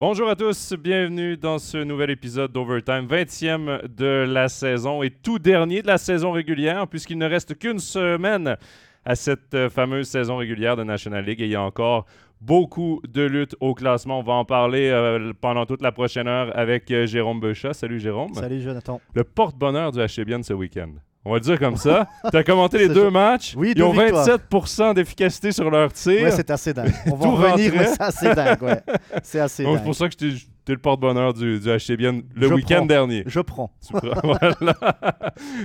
[0.00, 5.38] Bonjour à tous, bienvenue dans ce nouvel épisode d'Overtime, 20e de la saison et tout
[5.38, 8.56] dernier de la saison régulière, puisqu'il ne reste qu'une semaine
[9.04, 12.06] à cette euh, fameuse saison régulière de National League et il y a encore
[12.40, 14.18] beaucoup de luttes au classement.
[14.18, 17.72] On va en parler euh, pendant toute la prochaine heure avec euh, Jérôme Beuchat.
[17.72, 18.34] Salut Jérôme.
[18.34, 19.00] Salut Jonathan.
[19.14, 20.90] Le porte-bonheur du HBN ce week-end.
[21.24, 22.06] On va le dire comme ça.
[22.30, 23.54] tu as commenté les deux matchs.
[23.56, 24.26] Oui, Ils deux ont victoires.
[24.26, 26.22] 27% d'efficacité sur leur tir.
[26.22, 26.92] Ouais, c'est assez dingue.
[27.06, 28.62] On va revenir, mais c'est assez dingue.
[28.62, 28.80] Ouais.
[29.22, 29.84] C'est assez Donc, c'est dingue.
[29.86, 33.22] pour ça que j'étais j'étais le porte-bonheur du, du HBN le week-end dernier.
[33.26, 33.70] Je prends.
[33.86, 34.54] Tu prends- voilà.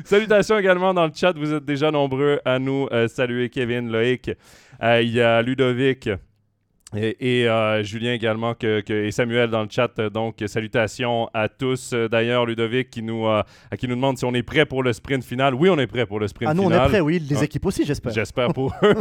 [0.04, 1.34] Salutations également dans le chat.
[1.38, 3.50] Vous êtes déjà nombreux à nous euh, saluer.
[3.50, 4.32] Kevin, Loïc,
[4.84, 6.10] euh, il y a Ludovic.
[6.96, 9.92] Et, et, euh, Julien également que, que- et Samuel dans le chat.
[10.00, 11.92] Euh, Donc, salutations à tous.
[11.94, 13.44] Euh, D'ailleurs, Ludovic qui nous, euh,
[13.78, 15.54] qui nous demande si on est prêt pour le sprint final.
[15.54, 16.86] Oui, on est prêt pour le sprint Ah nous, on final.
[16.86, 17.20] est prêts, oui.
[17.20, 17.46] Les Ouais.
[17.46, 18.12] équipes aussi, j'espère.
[18.12, 18.94] J'espère pour eux.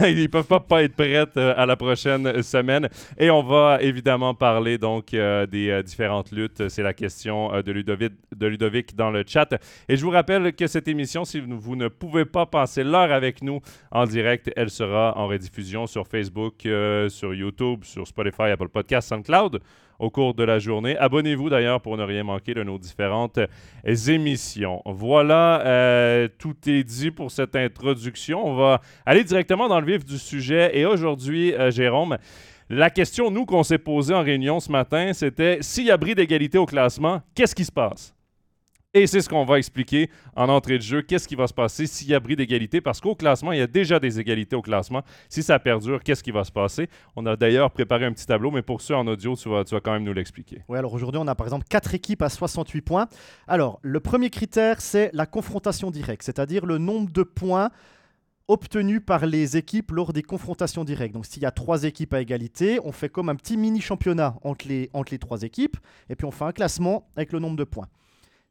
[0.06, 2.88] Ils peuvent pas, pas être prêts euh, à la prochaine semaine.
[3.18, 6.68] Et on va évidemment parler donc euh, des différentes luttes.
[6.68, 9.48] C'est la question de, Ludovic, de Ludovic dans le chat.
[9.88, 13.12] Et je vous rappelle que cette émission, si vous, vous ne pouvez pas passer l'heure
[13.12, 18.44] avec nous en direct, elle sera en rediffusion sur Facebook, euh, sur YouTube, sur Spotify,
[18.52, 19.60] Apple Podcasts, SoundCloud
[19.98, 20.96] au cours de la journée.
[20.96, 24.82] Abonnez-vous d'ailleurs pour ne rien manquer de nos différentes euh, émissions.
[24.84, 28.46] Voilà, euh, tout est dit pour cette introduction.
[28.46, 30.70] On va aller directement dans le vif du sujet.
[30.78, 32.18] Et aujourd'hui, Jérôme,
[32.68, 36.14] la question, nous, qu'on s'est posée en réunion ce matin, c'était s'il y a bris
[36.14, 38.15] d'égalité au classement, qu'est-ce qui se passe?
[38.96, 41.02] Et c'est ce qu'on va expliquer en entrée de jeu.
[41.02, 42.80] Qu'est-ce qui va se passer s'il y a bris d'égalité?
[42.80, 45.02] Parce qu'au classement, il y a déjà des égalités au classement.
[45.28, 46.88] Si ça perdure, qu'est-ce qui va se passer?
[47.14, 49.74] On a d'ailleurs préparé un petit tableau, mais pour ceux en audio, tu vas, tu
[49.74, 50.62] vas quand même nous l'expliquer.
[50.66, 53.06] Ouais, alors aujourd'hui, on a par exemple 4 équipes à 68 points.
[53.46, 57.68] Alors, le premier critère, c'est la confrontation directe, c'est-à-dire le nombre de points
[58.48, 61.12] obtenus par les équipes lors des confrontations directes.
[61.12, 64.66] Donc, s'il y a trois équipes à égalité, on fait comme un petit mini-championnat entre
[64.66, 65.76] les, entre les trois équipes,
[66.08, 67.88] et puis on fait un classement avec le nombre de points.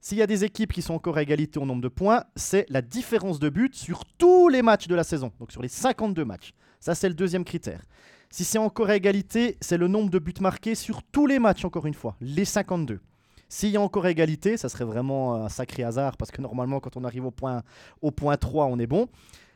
[0.07, 2.67] S'il y a des équipes qui sont encore à égalité au nombre de points, c'est
[2.69, 6.23] la différence de but sur tous les matchs de la saison, donc sur les 52
[6.23, 6.53] matchs.
[6.79, 7.81] Ça, c'est le deuxième critère.
[8.29, 11.65] Si c'est encore à égalité, c'est le nombre de buts marqués sur tous les matchs,
[11.65, 12.99] encore une fois, les 52.
[13.49, 16.97] S'il y a encore égalité, ça serait vraiment un sacré hasard, parce que normalement, quand
[16.97, 17.63] on arrive au point,
[18.03, 19.07] au point 3, on est bon.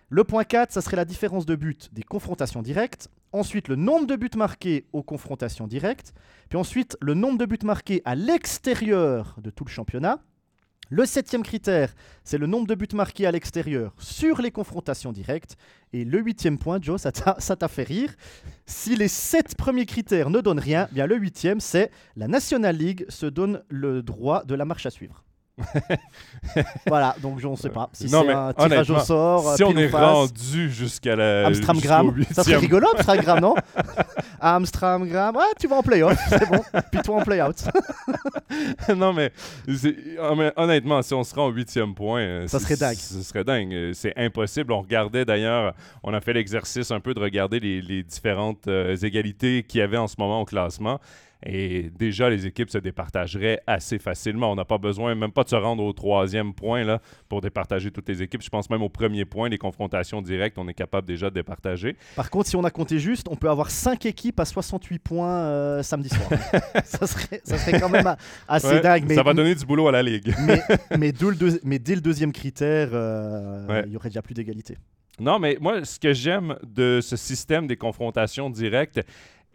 [0.09, 3.07] Le point 4, ça serait la différence de but des confrontations directes.
[3.33, 6.11] Ensuite, le nombre de buts marqués aux confrontations directes.
[6.49, 10.23] Puis ensuite, le nombre de buts marqués à l'extérieur de tout le championnat.
[10.91, 15.55] Le septième critère, c'est le nombre de buts marqués à l'extérieur sur les confrontations directes.
[15.93, 18.15] Et le huitième point, Joe, ça t'a fait rire.
[18.65, 23.05] Si les sept premiers critères ne donnent rien, bien le huitième, c'est la National League
[23.07, 25.23] se donne le droit de la marche à suivre.
[26.87, 29.55] voilà, donc je ne sais pas si c'est un tirage au sort.
[29.55, 30.01] Si on est face.
[30.01, 31.47] rendu jusqu'à la.
[31.47, 33.55] Amstramgram, ça serait rigolo Amstramgram, non
[34.41, 36.61] Amstramgram, ouais, tu vas en play-off, c'est bon.
[36.91, 37.55] Puis toi en play-out.
[38.95, 39.31] non, mais,
[40.19, 42.95] hon- mais honnêtement, si on se rend au huitième point, euh, Ça serait dingue.
[42.95, 43.73] Ce serait dingue.
[43.73, 44.71] Euh, C'est impossible.
[44.71, 48.95] On regardait d'ailleurs, on a fait l'exercice un peu de regarder les, les différentes euh,
[48.95, 50.99] égalités qu'il y avait en ce moment au classement.
[51.45, 54.51] Et déjà, les équipes se départageraient assez facilement.
[54.51, 57.91] On n'a pas besoin même pas de se rendre au troisième point là, pour départager
[57.91, 58.41] toutes les équipes.
[58.41, 61.95] Je pense même au premier point, les confrontations directes, on est capable déjà de départager.
[62.17, 65.29] Par contre, si on a compté juste, on peut avoir 5 équipes à 68 points
[65.29, 66.29] euh, samedi soir.
[66.83, 68.15] ça, serait, ça serait quand même
[68.47, 69.05] assez Ouais, dingue.
[69.07, 70.33] Mais, Ça va donner du boulot à la Ligue.
[70.45, 70.61] mais,
[70.97, 74.33] mais dès le deux- mais dès le deuxième critère, euh, il y aurait déjà plus
[74.33, 74.75] d'égalité.
[75.19, 79.01] Non, mais moi, ce que j'aime de ce système des confrontations directes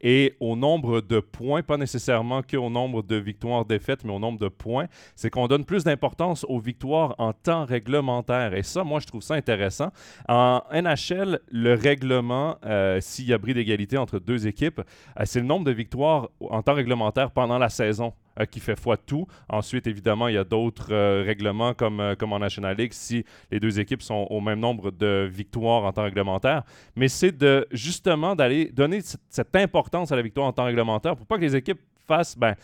[0.05, 4.49] et au nombre de points, pas nécessairement qu'au nombre de victoires-défaites, mais au nombre de
[4.49, 8.53] points, c'est qu'on donne plus d'importance aux victoires en temps réglementaire.
[8.55, 9.91] Et ça, moi, je trouve ça intéressant.
[10.29, 14.81] En NHL, le règlement, euh, s'il y a bris d'égalité entre deux équipes,
[15.19, 18.79] euh, c'est le nombre de victoires en temps réglementaire pendant la saison euh, qui fait
[18.79, 19.29] fois tout.
[19.49, 23.25] Ensuite, évidemment, il y a d'autres euh, règlements comme, euh, comme en National League si
[23.53, 26.65] les deux équipes sont au même nombre de victoires en temps réglementaire.
[26.97, 31.27] Mais c'est de justement d'aller donner cette importance à la victoire en temps réglementaire pour
[31.27, 32.57] pas que les équipes fassent ben,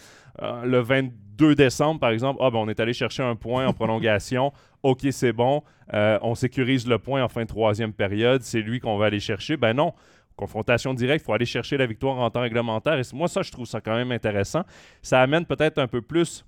[0.64, 4.52] le 22 décembre, par exemple, ah, ben, on est allé chercher un point en prolongation.
[4.82, 5.62] OK, c'est bon.
[5.93, 8.43] On sécurise le point en fin de troisième période.
[8.43, 9.56] C'est lui qu'on va aller chercher.
[9.56, 9.93] Ben non.
[10.40, 12.98] Confrontation directe, il faut aller chercher la victoire en temps réglementaire.
[12.98, 14.62] Et moi, ça, je trouve ça quand même intéressant.
[15.02, 16.46] Ça amène peut-être un peu plus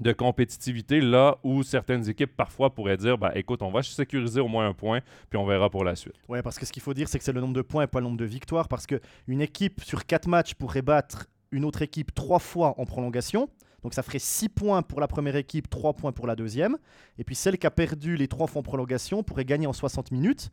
[0.00, 4.48] de compétitivité là où certaines équipes parfois pourraient dire bah écoute on va sécuriser au
[4.48, 6.14] moins un point puis on verra pour la suite.
[6.28, 7.86] Ouais, parce que ce qu'il faut dire, c'est que c'est le nombre de points et
[7.86, 8.66] pas le nombre de victoires.
[8.66, 13.48] Parce qu'une équipe sur 4 matchs pourrait battre une autre équipe 3 fois en prolongation.
[13.84, 16.76] Donc ça ferait 6 points pour la première équipe, 3 points pour la deuxième.
[17.18, 20.10] Et puis celle qui a perdu les 3 fois en prolongation pourrait gagner en 60
[20.10, 20.50] minutes.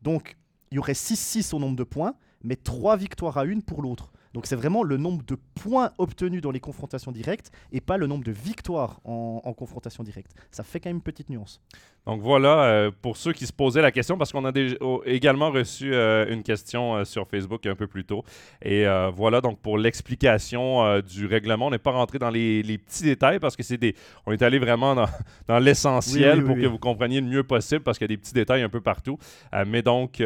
[0.00, 0.38] Donc
[0.70, 4.12] il y aurait 6-6 au nombre de points, mais 3 victoires à une pour l'autre.
[4.36, 8.06] Donc c'est vraiment le nombre de points obtenus dans les confrontations directes et pas le
[8.06, 10.32] nombre de victoires en, en confrontation directe.
[10.50, 11.58] Ça fait quand même une petite nuance.
[12.06, 15.02] Donc voilà, euh, pour ceux qui se posaient la question, parce qu'on a déjà- oh,
[15.06, 18.22] également reçu euh, une question euh, sur Facebook un peu plus tôt.
[18.62, 18.84] Et
[19.14, 23.38] voilà, donc pour l'explication du règlement, on n'est pas rentré dans les, les petits détails
[23.40, 23.94] parce que c'est des.
[24.26, 25.06] On est allé vraiment dans,
[25.48, 28.14] dans l'essentiel Oui, oui, pour que vous compreniez le mieux possible parce qu'il y a
[28.14, 29.18] des petits détails un peu partout.
[29.66, 30.22] Mais donc,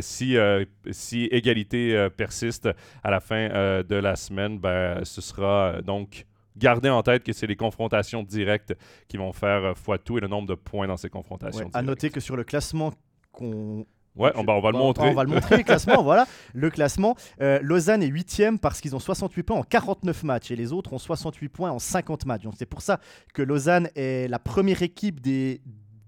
[0.00, 0.36] si,
[0.90, 2.68] si égalité persiste
[3.02, 6.26] à la fin euh, de la semaine, ben, ce sera euh, donc.
[6.56, 8.74] Gardez en tête que c'est les confrontations directes
[9.06, 11.66] qui vont faire euh, fois tout et le nombre de points dans ces confrontations.
[11.66, 12.92] Ouais, à noter que sur le classement
[13.30, 13.86] qu'on
[14.16, 15.08] Ouais, on, on va le montrer.
[15.08, 16.26] On va le montrer, le classement, voilà.
[16.52, 20.56] Le classement, euh, Lausanne est 8 parce qu'ils ont 68 points en 49 matchs et
[20.56, 22.42] les autres ont 68 points en 50 matchs.
[22.42, 22.98] Donc c'est pour ça
[23.32, 25.60] que Lausanne est la première équipe des,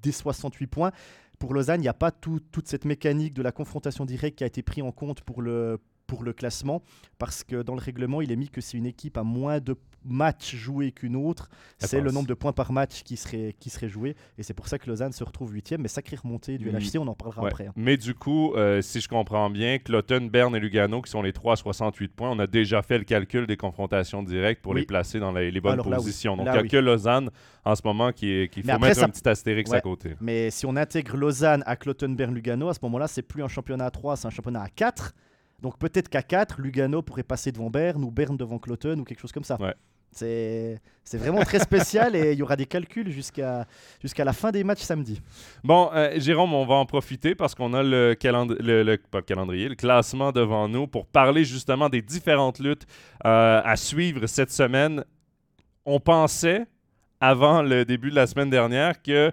[0.03, 0.91] des 68 points.
[1.39, 4.45] Pour Lausanne, il n'y a pas tout- toute cette mécanique de la confrontation directe qui
[4.45, 5.79] a été pris en compte pour le,
[6.11, 6.83] pour le classement
[7.21, 9.77] parce que dans le règlement, il est mis que si une équipe a moins de
[10.05, 13.91] matchs joués qu'une autre, c'est le nombre de points par match qui serait, qui serait
[13.91, 14.17] joué.
[14.39, 16.77] Et c'est pour ça que Lausanne se retrouve 8 mais sacrée remontée du Mm.
[16.79, 17.51] LHC, on en parlera Ouais.
[17.51, 17.67] après.
[17.67, 17.73] hein.
[17.77, 21.35] Mais du coup, euh, si je comprends bien, Cloton, Berne et Lugano, qui sont les
[21.35, 24.81] trois à 68 points, on a déjà fait le calcul des confrontations directes pour Oui.
[24.81, 26.05] les placer dans les, les bonnes Alors là, oui.
[26.05, 26.35] positions.
[26.37, 26.69] Donc, il n'y a oui.
[26.69, 27.29] que Lausanne
[27.67, 30.15] en ce moment qui est- Mais faut après, mettre ça- un petit astérix à côté.
[30.23, 33.91] Mais si on intègre Lausanne à Clotenberg-Lugano, à ce moment-là, c'est plus un championnat à
[33.91, 35.12] 3, c'est un championnat à 4.
[35.62, 39.21] Donc peut-être qu'à 4, Lugano pourrait passer devant Berne ou Berne devant Cloton ou quelque
[39.21, 39.57] chose comme ça.
[39.61, 39.75] Ouais.
[40.12, 40.81] C'est
[41.19, 43.65] vraiment très spécial et il y aura des calculs jusqu'à
[44.19, 45.23] la fin des matchs samedi.
[45.62, 49.19] Bon, euh, Jérôme, on va en profiter parce qu'on a le, calend- le, le- pas
[49.19, 52.87] le calendrier, le classement devant nous pour parler justement des différentes luttes
[53.25, 55.05] euh, à suivre cette semaine.
[55.87, 56.67] On pensait,
[57.21, 59.31] avant le début de la semaine dernière, que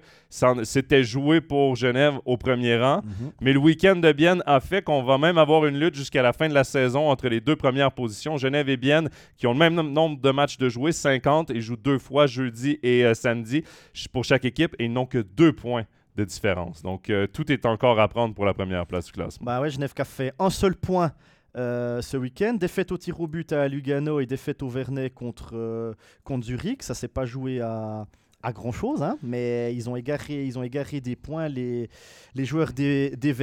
[0.63, 3.01] c'était joué pour Genève au premier rang.
[3.41, 6.33] Mais le week-end de Bienne a fait qu'on va même avoir une lutte jusqu'à la
[6.33, 9.59] fin de la saison entre les deux premières positions, Genève et Bienne, qui ont le
[9.59, 13.13] même nom- nombre de matchs de jouer, 50, et jouent deux fois jeudi et euh,
[13.13, 13.63] samedi
[14.11, 15.85] pour chaque équipe, et ils n'ont que deux points
[16.15, 16.81] de différence.
[16.81, 19.45] Donc euh, tout est encore à prendre pour la première place du classement.
[19.45, 21.11] Bah ouais, Genève qui a fait un seul point
[21.57, 22.53] euh, ce week-end.
[22.53, 25.93] Défaite au tir au but à Lugano et défaite au Vernet contre, euh,
[26.23, 26.83] contre Zurich.
[26.83, 28.05] Ça s'est pas joué à,
[28.43, 31.89] à grand-chose, hein, mais ils ont, égaré, ils ont égaré des points les,
[32.35, 33.35] les joueurs des, des.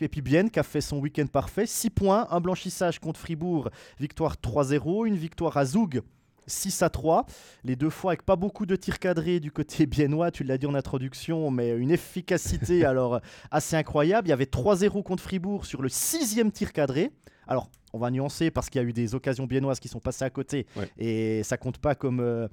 [0.00, 1.66] Et puis Bienne qui a fait son week-end parfait.
[1.66, 6.02] 6 points, un blanchissage contre Fribourg, victoire 3-0, une victoire à Zoug.
[6.46, 7.26] 6 à 3,
[7.64, 10.66] les deux fois avec pas beaucoup de tirs cadrés du côté biennois, tu l'as dit
[10.66, 13.20] en introduction, mais une efficacité alors
[13.50, 14.28] assez incroyable.
[14.28, 17.10] Il y avait 3-0 contre Fribourg sur le sixième tir cadré.
[17.48, 20.24] Alors, on va nuancer parce qu'il y a eu des occasions biennoises qui sont passées
[20.24, 20.90] à côté Ouais.
[20.98, 22.48] et ça compte pas comme, euh,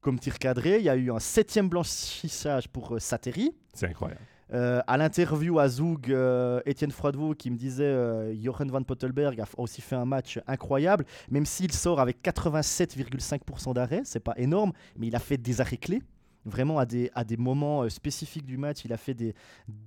[0.00, 0.78] comme tir cadré.
[0.78, 3.52] Il y a eu un septième blanchissage pour euh, Sateri.
[3.74, 4.20] C'est incroyable.
[4.52, 9.40] Euh, à l'interview à Zoug, euh, Étienne Froidevaux qui me disait euh, Johan Van Pottelberg
[9.40, 14.72] a aussi fait un match incroyable, même s'il sort avec 87,5% d'arrêt, c'est pas énorme,
[14.98, 16.02] mais il a fait des arrêts clés.
[16.44, 19.34] Vraiment, à des, à des moments euh, spécifiques du match, il a fait des,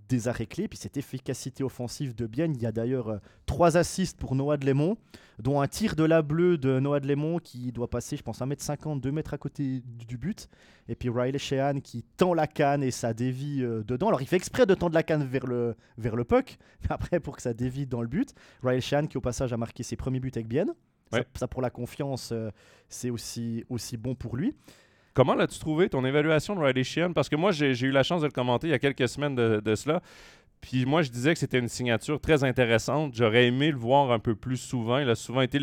[0.07, 0.68] des arrêts clés.
[0.68, 4.57] Puis cette efficacité offensive de Bienne, il y a d'ailleurs euh, trois assists pour Noah
[4.57, 4.98] de Lémont,
[5.40, 8.40] dont un tir de la bleue de Noah de Lémont qui doit passer, je pense,
[8.40, 10.48] 1m50, 2 mètres à côté du but.
[10.88, 14.08] Et puis Riley Sheehan qui tend la canne et ça dévie euh, dedans.
[14.08, 17.20] Alors il fait exprès de tendre la canne vers le, vers le puck, mais après
[17.20, 18.34] pour que ça dévie dans le but.
[18.63, 20.74] Riley Sheehan qui au passage a marqué ses premiers buts avec Bienne.
[21.36, 22.50] Ça, pour la confiance, euh,
[22.89, 24.56] c'est aussi, aussi bon pour lui.
[25.15, 27.13] Comment l'as-tu trouvé, ton évaluation de Riley Sheehan?
[27.13, 29.34] Parce que moi, j'ai eu la chance de le commenter il y a quelques semaines
[29.34, 30.01] de, de cela.
[30.62, 33.13] Puis moi, je disais que c'était une signature très intéressante.
[33.15, 34.98] J'aurais aimé le voir un peu plus souvent.
[34.98, 35.60] Il a souvent été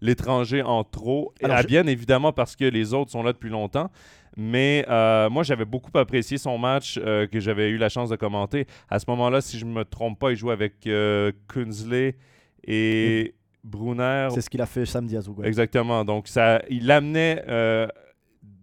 [0.00, 1.32] l'étranger en trop.
[1.40, 3.90] Et Alors, à je- bien évidemment, parce que les autres sont là depuis longtemps.
[4.36, 8.16] Mais euh, moi, j'avais beaucoup apprécié son match euh, que j'avais eu la chance de
[8.16, 8.66] commenter.
[8.88, 12.16] À ce moment-là, si je ne me trompe pas, il jouait avec euh, Kunzley
[12.64, 14.28] et Brunner.
[14.32, 15.40] C'est ce qu'il a fait samedi à Zoug.
[15.40, 15.48] ouais.
[15.48, 16.04] Exactement.
[16.04, 17.88] Donc, ça, il amenait euh,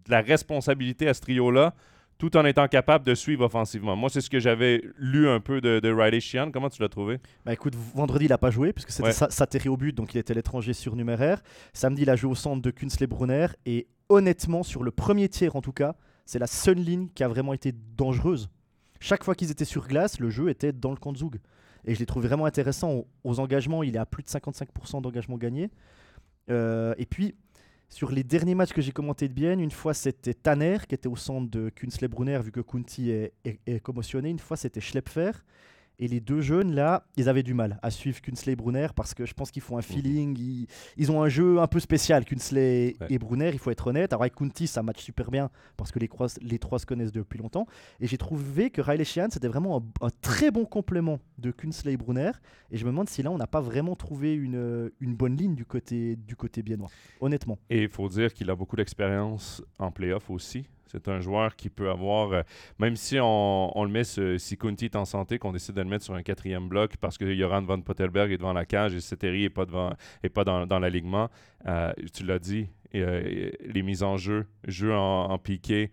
[0.06, 1.74] de la responsabilité à ce trio-là
[2.18, 3.98] tout en étant capable de suivre offensivement.
[3.98, 6.50] Moi, c'est ce que j'avais lu un peu de, de Riley Sheehan.
[6.52, 7.20] Comment tu l'as trouvé?
[7.46, 9.12] Bah écoute, vendredi il n'a pas joué puisque c'était Ouais.
[9.12, 11.42] sa- Sateri au but, donc il était l'étranger surnuméraire.
[11.74, 15.58] Samedi il a joué au centre de Kunsley Brunner et honnêtement sur le premier tiers
[15.58, 15.96] en tout cas,
[16.26, 18.50] c'est la seule ligne qui a vraiment été dangereuse.
[19.02, 21.40] Chaque fois qu'ils étaient sur glace, le jeu était dans le camp de Zoug.
[21.84, 23.84] Et je l'ai trouvé vraiment intéressant aux, aux engagements.
[23.84, 25.70] Il est à plus de 55% d'engagement gagné.
[26.50, 27.36] Euh, et puis,
[27.90, 31.08] sur les derniers matchs que j'ai commentés de bien, une fois c'était Tanner qui était
[31.08, 34.30] au centre de Kunsley Brunner vu que Kunti est, est- est commotionné.
[34.30, 35.32] Une fois c'était Schlepfer.
[36.00, 39.14] Et les deux jeunes, là, ils avaient du mal à suivre Kunsley et Brunner parce
[39.14, 40.38] que je pense qu'ils font un feeling.
[40.38, 43.08] Ils, ils ont un jeu un peu spécial, Kunsley Ouais.
[43.10, 44.12] et Brunner, il faut être honnête.
[44.14, 47.12] Alors, avec Kunti, ça match super bien parce que les, crois- les trois se connaissent
[47.14, 47.66] depuis longtemps.
[48.00, 51.94] Et j'ai trouvé que Riley Sheehan, c'était vraiment un, un très bon complément de Kunsley
[51.94, 52.32] et Brunner.
[52.72, 55.56] Et je me demande si là, on n'a pas vraiment trouvé une, une bonne ligne
[55.56, 56.90] du côté, du côté biennois,
[57.22, 57.58] honnêtement.
[57.70, 60.66] Et il faut dire qu'il a beaucoup d'expérience en playoff aussi.
[60.96, 62.42] C'est un joueur qui peut avoir, euh,
[62.80, 65.90] même si on, le met, ce- si Kunti est en santé, qu'on décide de le
[65.90, 69.02] mettre sur un quatrième bloc parce que Joran Van Pottelberg est devant la cage et
[69.02, 71.30] Seteri n'est pas, devant, est pas dans, dans l'alignement,
[71.68, 75.92] euh, tu l'as dit, euh, les mises en jeu, jeu en, piqué,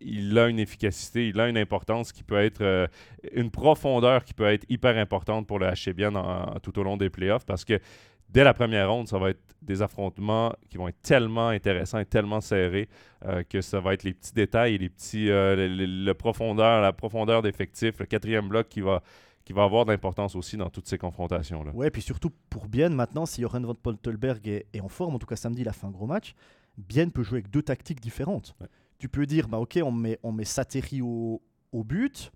[0.00, 2.88] il a une efficacité, il a une importance qui peut être,
[3.32, 6.16] une profondeur qui peut être hyper importante pour le HCBN
[6.62, 7.78] tout au long des playoffs parce que
[8.28, 12.04] dès la première ronde, ça va être des affrontements qui vont être tellement intéressants et
[12.06, 12.88] tellement serrés
[13.24, 16.14] euh, que ça va être les petits détails et les petits, euh, le, le- le
[16.14, 19.02] profondeur, la profondeur d'effectif, le quatrième bloc qui va,
[19.44, 21.72] qui va avoir d'importance aussi dans toutes ces confrontations-là.
[21.74, 25.18] Ouais, puis surtout pour Bien, maintenant, si Joran Van Pottelberg est, est en forme, en
[25.18, 26.34] tout cas samedi, il a fait un gros match,
[26.78, 28.54] Bien peut jouer avec deux tactiques différentes.
[28.60, 28.66] Ouais.
[28.98, 31.40] Tu peux dire, bah ok, on met, on met Sateri au,
[31.72, 32.30] au but,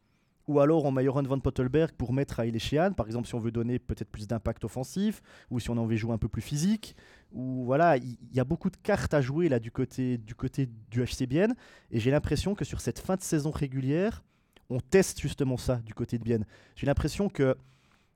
[0.51, 3.39] ou alors on met Joran Van Pottelberg pour mettre Haile Sheehan, par exemple si on
[3.39, 6.29] veut donner peut-être plus d'impact offensif, ou si on a envie de jouer un peu
[6.29, 6.97] plus physique,
[7.33, 10.69] ou voilà, il y, a beaucoup de cartes à jouer là du côté du, côté
[10.91, 11.55] du HC Bienne,
[11.93, 14.25] et j'ai l'impression que sur cette fin de saison régulière,
[14.71, 16.45] on teste justement ça du côté de Bienne.
[16.75, 17.57] J'ai l'impression que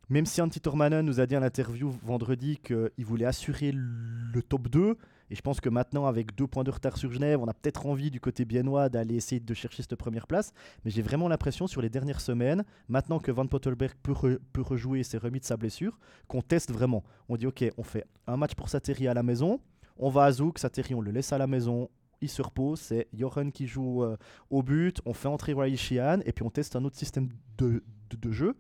[0.08, 4.68] même si Antti Tormanen nous a dit en interview vendredi qu'il voulait assurer le top
[4.68, 4.98] 2,
[5.30, 7.86] et je pense que maintenant, avec deux points de retard sur Genève, on a peut-être
[7.86, 10.52] envie du côté biennois d'aller essayer de chercher cette première place.
[10.84, 14.62] Mais j'ai vraiment l'impression sur les dernières semaines, maintenant que Van Pottelberg peut, re- peut
[14.62, 17.02] rejouer et s'est remis de sa blessure, qu'on teste vraiment.
[17.28, 19.60] On dit ok, on fait un match pour Sateri à la maison,
[19.96, 21.88] on va à Zouk, Sateri on le laisse à la maison,
[22.20, 24.16] il se repose, c'est Johan qui joue euh,
[24.50, 27.28] au but, on fait entrer Riley Sheehan, et puis on teste un autre système
[27.58, 27.82] de
[28.30, 28.56] jeu.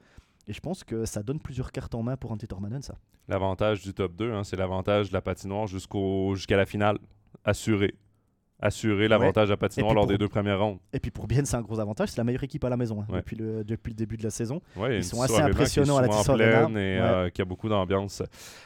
[0.46, 2.94] Et je pense que ça donne plusieurs cartes en main pour Antti Tormanen, ça.
[3.28, 6.98] L'avantage du top 2, hein, c'est l'avantage de la patinoire jusqu'au, jusqu'à la finale.
[7.44, 7.94] Assuré.
[8.60, 10.78] Assurer l'avantage de la patinoire lors pour- des deux premières rondes.
[10.92, 13.00] Et puis pour Bien, c'est un gros avantage, c'est la meilleure équipe à la maison
[13.02, 13.16] hein, Ouais.
[13.18, 14.62] depuis, le, depuis le début de la saison.
[14.76, 16.68] Ouais, Ils sont assez impressionnants à la Tissot Arena.
[16.70, 17.00] et Ouais.
[17.00, 18.22] euh, qui a beaucoup d'ambiance.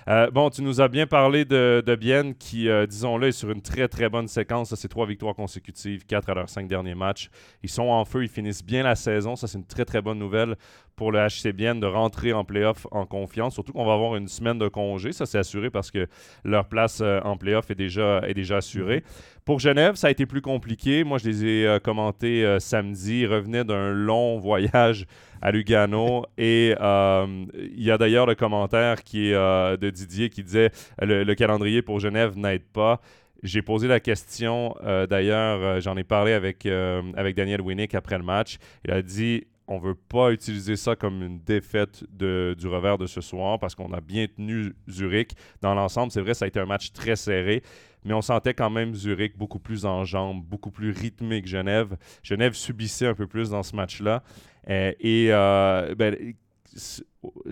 [0.06, 3.50] Euh, bon, tu nous as bien parlé de, de Bienne qui, euh, disons-le, est sur
[3.50, 4.68] une très très bonne séquence.
[4.68, 7.30] Ça, C'est trois victoires consécutives, quatre à leurs cinq derniers matchs.
[7.62, 9.34] Ils sont en feu, ils finissent bien la saison.
[9.36, 10.54] Ça, c'est une très très bonne nouvelle
[10.98, 13.54] pour le HC Bienne de rentrer en playoff en confiance.
[13.54, 15.12] Surtout qu'on va avoir une semaine de congé.
[15.12, 16.08] Ça, c'est assuré parce que
[16.44, 19.04] leur place euh, en playoff est déjà, est déjà assurée.
[19.44, 21.04] Pour Genève, ça a été plus compliqué.
[21.04, 23.20] Moi, je les ai euh, commentés euh, samedi.
[23.20, 25.06] Ils revenaient d'un long voyage
[25.40, 26.26] à Lugano.
[26.36, 31.34] Et il y a d'ailleurs le commentaire qui est de Didier qui disait le, le
[31.36, 33.00] calendrier pour Genève n'aide pas.
[33.44, 34.74] J'ai posé la question,
[35.08, 38.58] d'ailleurs, j'en ai parlé avec, avec Daniel Winnick après le match.
[38.84, 43.06] Il a dit on veut pas utiliser ça comme une défaite de- du revers de
[43.06, 46.10] ce soir parce qu'on a bien tenu Zurich dans l'ensemble.
[46.10, 47.62] C'est vrai, ça a été un match très serré,
[48.04, 51.96] mais on sentait quand même Zurich beaucoup plus en jambes, beaucoup plus rythmé que Genève.
[52.22, 54.22] Genève subissait un peu plus dans ce match-là.
[54.70, 56.16] Euh, et euh, ben,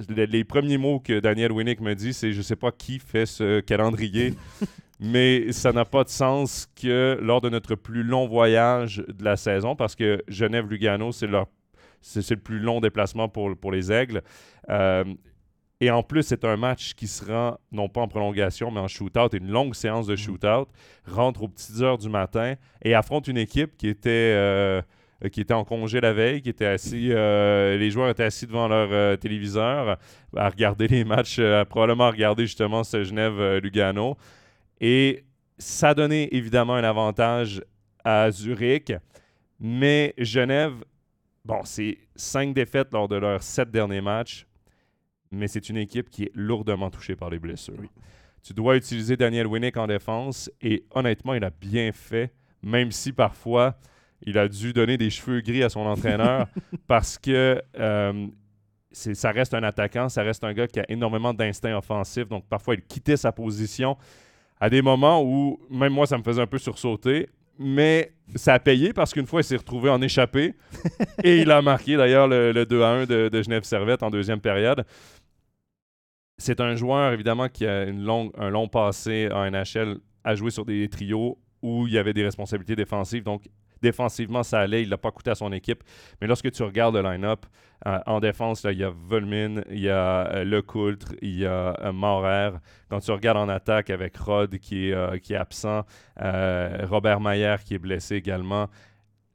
[0.08, 3.26] les, les premiers mots que Daniel Winnick me dit, c'est je sais pas qui fait
[3.26, 4.34] ce calendrier.
[4.98, 9.36] Mais ça n'a pas de sens que lors de notre plus long voyage de la
[9.36, 11.48] saison, parce que Genève-Lugano, c'est leur
[12.06, 14.22] c'est le plus long déplacement pour, pour les Aigles.
[14.68, 15.04] Euh,
[15.80, 18.88] et en plus, c'est un match qui se rend non pas en prolongation, mais en
[18.88, 20.68] shootout, une longue séance de shootout,
[21.06, 24.80] rentre aux petites heures du matin et affronte une équipe qui était, euh,
[25.30, 28.68] qui était en congé la veille, qui était assis, euh, les joueurs étaient assis devant
[28.68, 29.98] leur euh, téléviseur
[30.34, 34.16] à regarder les matchs, euh, probablement à regarder justement ce Genève-Lugano.
[34.80, 35.24] Et
[35.58, 37.62] ça donnait évidemment un avantage
[38.02, 38.94] à Zurich,
[39.60, 40.72] mais Genève
[41.46, 44.48] Bon, c'est cinq défaites lors de leurs sept derniers matchs,
[45.30, 47.76] mais c'est une équipe qui est lourdement touchée par les blessures.
[47.78, 47.88] Oui.
[48.42, 53.12] Tu dois utiliser Daniel Winnick en défense et honnêtement, il a bien fait, même si
[53.12, 53.78] parfois
[54.22, 56.48] il a dû donner des cheveux gris à son entraîneur
[56.88, 58.26] parce que euh,
[58.90, 62.74] ça reste un attaquant, ça reste un gars qui a énormément d'instinct offensif, donc parfois
[62.74, 63.96] il quittait sa position
[64.58, 67.28] à des moments où même moi ça me faisait un peu sursauter.
[67.58, 70.54] Mais ça a payé parce qu'une fois, il s'est retrouvé en échappé.
[71.24, 74.10] et il a marqué d'ailleurs le, le 2 à 1 de, de Genève Servette en
[74.10, 74.84] deuxième période.
[76.38, 80.50] C'est un joueur, évidemment, qui a une longue, un long passé en NHL à jouer
[80.50, 83.22] sur des trios où il y avait des responsabilités défensives.
[83.22, 83.48] Donc,
[83.82, 84.82] défensivement, ça allait.
[84.82, 85.82] Il l'a pas coûté à son équipe.
[86.20, 87.46] Mais lorsque tu regardes le line-up,
[87.86, 91.76] euh, en défense, il y a Volmin, il y a euh, Lecoultre, il y a
[91.82, 92.52] euh, Maurer.
[92.88, 95.84] Quand tu regardes en attaque avec Rod qui est, absent,
[96.18, 98.68] Robert Mayer qui est blessé également,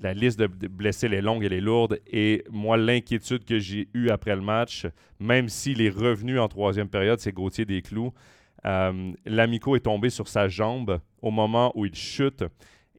[0.01, 2.00] la liste de blessés, est longue, elle est lourde.
[2.07, 4.88] Et moi, l'inquiétude que j'ai eue après le match,
[5.19, 8.12] même s'il est revenu en troisième période, c'est Gauthier Desclous.
[8.65, 12.43] Euh, L'Amico est tombé sur sa jambe au moment où il chute.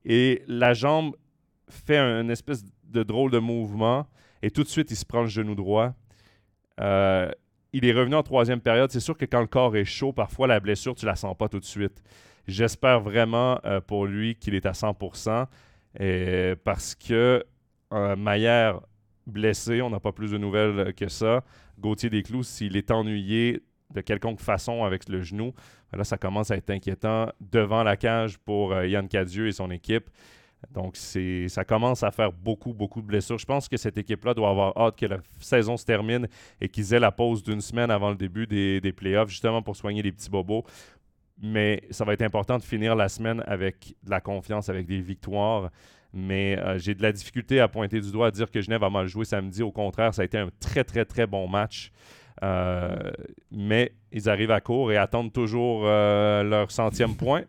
[0.05, 1.15] Et la jambe
[1.73, 4.07] fait un, espèce de drôle de mouvement.
[4.43, 5.95] Et tout de suite, il se prend le genou droit.
[6.81, 7.31] Euh,
[7.73, 8.91] il est revenu en troisième période.
[8.91, 11.49] C'est sûr que quand le corps est chaud, parfois la blessure, tu la sens pas
[11.49, 12.03] tout de suite.
[12.47, 15.47] J'espère vraiment euh, pour lui qu'il est à 100%.
[16.01, 17.45] Et parce que
[17.93, 18.81] euh, Maillère
[19.27, 21.45] blessé, on n'a pas plus de nouvelles que ça.
[21.79, 23.63] Gauthier Desclous, s'il est ennuyé
[23.93, 25.53] de quelconque façon avec le genou,
[25.93, 29.71] là, ça commence à être inquiétant devant la cage pour euh, Yann Cadieux et son
[29.71, 30.09] équipe.
[30.71, 33.39] Donc, ça commence à faire beaucoup, beaucoup de blessures.
[33.39, 36.29] Je pense que cette équipe-là doit avoir hâte que la saison se termine
[36.61, 39.77] et qu'ils aient la pause d'une semaine avant le début des, des playoffs, justement pour
[39.77, 40.65] soigner les petits bobos
[41.43, 45.01] mais ça va être important de finir la semaine avec de la confiance, avec des
[45.01, 45.71] victoires.
[46.15, 48.91] Mais euh, j'ai de la difficulté à pointer du doigt, à dire que Genève a
[48.91, 49.63] mal joué samedi.
[49.63, 51.91] Au contraire, ça a été un très, très, très bon match.
[52.43, 52.97] Euh,
[53.51, 57.43] mais ils arrivent à court et attendent toujours euh, leur centième point.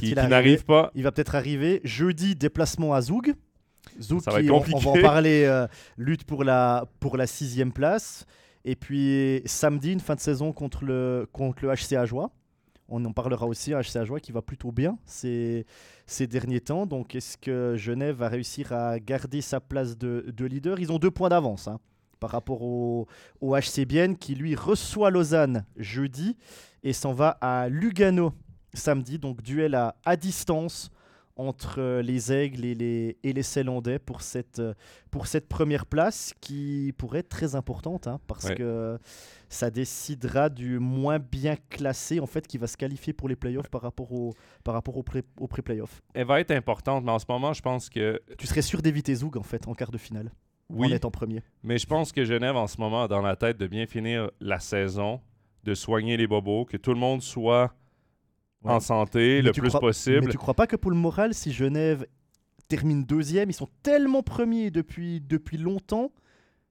[0.00, 0.90] Qui, n'arrive pas.
[0.94, 1.80] Il va peut-être arriver.
[1.84, 3.34] Jeudi, déplacement à Zoug.
[4.00, 4.74] Ça va compliqué.
[4.74, 5.66] On, va en parler,
[5.96, 8.26] lutte pour la, pour la sixième place.
[8.64, 12.30] Et puis samedi, une fin de saison contre le, contre le HCA Joie.
[12.90, 15.66] On en parlera aussi à HCA Joie qui va plutôt bien ces,
[16.06, 16.86] ces derniers temps.
[16.86, 20.80] Donc, est-ce que Genève va réussir à garder sa place de, leader?
[20.80, 21.78] Ils ont deux points d'avance hein,
[22.18, 23.06] par rapport au,
[23.40, 26.36] au HC Bienne qui, lui, reçoit Lausanne jeudi
[26.82, 28.32] et s'en va à Lugano
[28.74, 29.18] samedi.
[29.18, 30.90] Donc, duel à, à distance
[31.38, 34.74] entre euh, les Aigles et les, et les pour cette, euh,
[35.10, 38.98] pour cette première place qui pourrait être très importante hein, parce que
[39.48, 43.70] ça décidera du moins bien classé en fait qui va se qualifier pour les playoffs
[43.70, 44.34] par rapport au,
[44.64, 46.02] par rapport au, pré, au pré-playoff.
[46.12, 48.20] Elle va être importante, mais en ce moment, je pense que.
[48.36, 50.32] Tu serais sûr d'éviter Zoug en fait en quart de finale.
[50.68, 50.88] Oui.
[50.88, 51.42] En étant premier?
[51.62, 54.30] Mais je pense que Genève en ce moment a dans la tête de bien finir
[54.40, 55.20] la saison,
[55.64, 57.72] de soigner les bobos, que tout le monde soit
[58.64, 60.26] en santé le plus possible.
[60.26, 62.06] Mais tu crois pas que pour le moral, si Genève
[62.68, 66.12] termine deuxième, ils sont tellement premiers depuis, depuis longtemps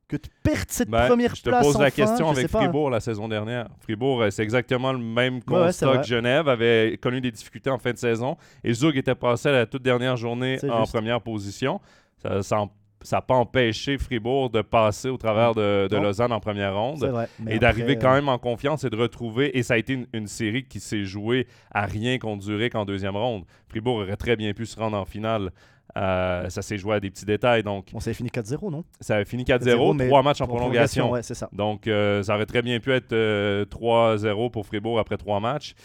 [0.08, 1.40] que tu perds cette ben, première place.
[1.40, 3.68] Je te pose la question avec Fribourg la saison dernière.
[3.82, 7.92] Fribourg, euh, c'est exactement le même constat que Genève, avait connu des difficultés en fin
[7.92, 8.38] de saison.
[8.64, 11.82] Et Zug était passé à la toute dernière journée en première position.
[12.22, 12.66] Ça, ça
[13.02, 17.60] ça n'a pas empêché Fribourg de passer au travers de, Lausanne en première ronde et
[17.60, 19.58] d'arriver quand euh, même en confiance et de retrouver.
[19.58, 23.16] Et ça a été une, série qui s'est jouée à rien contre Zurich en deuxième
[23.16, 23.46] ronde.
[23.68, 25.52] Fribourg aurait très bien pu se rendre en finale.
[25.96, 27.64] Euh, ça s'est joué à des petits détails.
[27.64, 28.84] Donc, on s'est fini 4-0, non?
[29.00, 31.14] Ça a fini 4-0, trois matchs en prolongation.
[31.22, 31.50] ça.
[31.54, 35.76] Donc, euh, ça aurait très bien pu être 3-0 pour Fribourg après trois matchs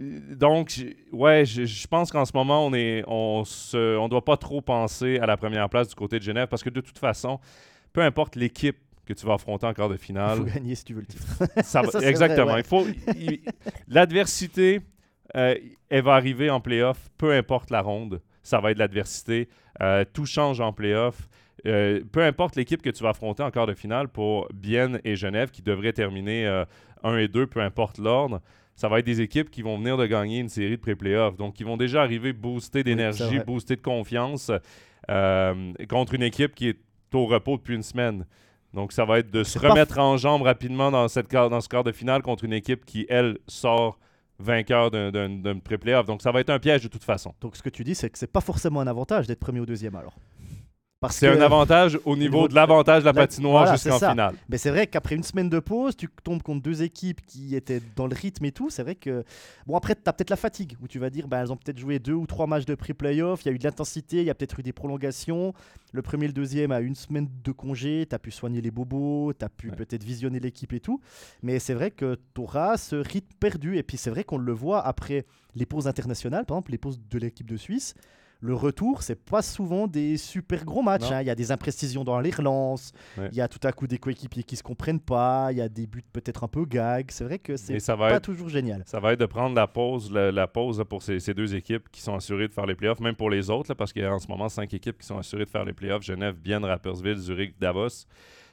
[0.00, 0.80] donc,
[1.12, 5.18] ouais, je, pense qu'en ce moment, on est, on se, on doit pas trop penser
[5.18, 7.40] à la première place du côté de Genève parce que de toute façon,
[7.92, 10.38] peu importe l'équipe que tu vas affronter en quart de finale.
[10.38, 11.24] Il faut gagner si tu veux le titre.
[11.64, 12.56] ça exactement.
[12.56, 12.86] il faut,
[13.88, 14.82] l'adversité,
[15.34, 15.56] euh,
[15.88, 18.20] elle va arriver en playoff, peu importe la ronde.
[18.42, 19.48] Ça va être l'adversité.
[19.80, 21.28] Euh, tout change en playoff.
[21.66, 25.16] Euh, peu importe l'équipe que tu vas affronter en quart de finale pour Bienne et
[25.16, 26.46] Genève, qui devraient terminer
[27.02, 28.40] 1 et 2, peu importe l'ordre
[28.78, 31.36] ça va être des équipes qui vont venir de gagner une série de pré-playoffs.
[31.36, 34.52] Donc, qui vont déjà arriver boostés d'énergie, boostés de confiance
[35.10, 36.78] euh, contre une équipe qui est
[37.12, 38.24] au repos depuis une semaine.
[38.74, 41.82] Donc, ça va être de se remettre en jambe rapidement dans, cette, dans ce quart
[41.82, 43.98] de finale contre une équipe qui, elle, sort
[44.38, 46.06] vainqueur d'un pré-playoff.
[46.06, 47.34] Donc, ça va être un piège de toute façon.
[47.40, 49.66] Donc, ce que tu dis, c'est que c'est pas forcément un avantage d'être premier ou
[49.66, 50.14] deuxième alors.
[51.10, 54.34] C'est un avantage au niveau de l'avantage de la, patinoire jusqu'en finale.
[54.48, 57.80] Mais c'est vrai qu'après une semaine de pause, tu tombes contre deux équipes qui étaient
[57.94, 58.68] dans le rythme et tout.
[58.68, 59.22] C'est vrai que.
[59.68, 61.78] Bon, après, tu as peut-être la fatigue où tu vas dire, bah, elles ont peut-être
[61.78, 63.44] joué deux ou trois matchs de pré-playoff.
[63.44, 65.54] Il y a eu de l'intensité, il y a peut-être eu des prolongations.
[65.92, 68.04] Le premier et le deuxième a une semaine de congé.
[68.08, 71.00] Tu as pu soigner les bobos, tu as pu peut-être visionner l'équipe et tout.
[71.44, 73.78] Mais c'est vrai que tu auras ce rythme perdu.
[73.78, 77.00] Et puis c'est vrai qu'on le voit après les pauses internationales, par exemple, les pauses
[77.08, 77.94] de l'équipe de Suisse
[78.40, 81.10] le retour, c'est pas souvent des super gros matchs.
[81.10, 81.22] Hein.
[81.22, 83.98] Il y a des imprécisions dans les relances, il y a tout à coup des
[83.98, 87.10] coéquipiers qui se comprennent pas, il y a des buts peut-être un peu gags.
[87.10, 88.82] C'est vrai que c'est pas toujours génial.
[88.86, 92.14] Ça va être de prendre la pause, la, pause pour ces, deux équipes qui sont
[92.14, 94.28] assurées de faire les playoffs, même pour les autres, parce qu'il y a en ce
[94.28, 98.06] moment cinq équipes qui sont assurées de faire les playoffs Genève, Bienne, Rappersville, Zurich, Davos.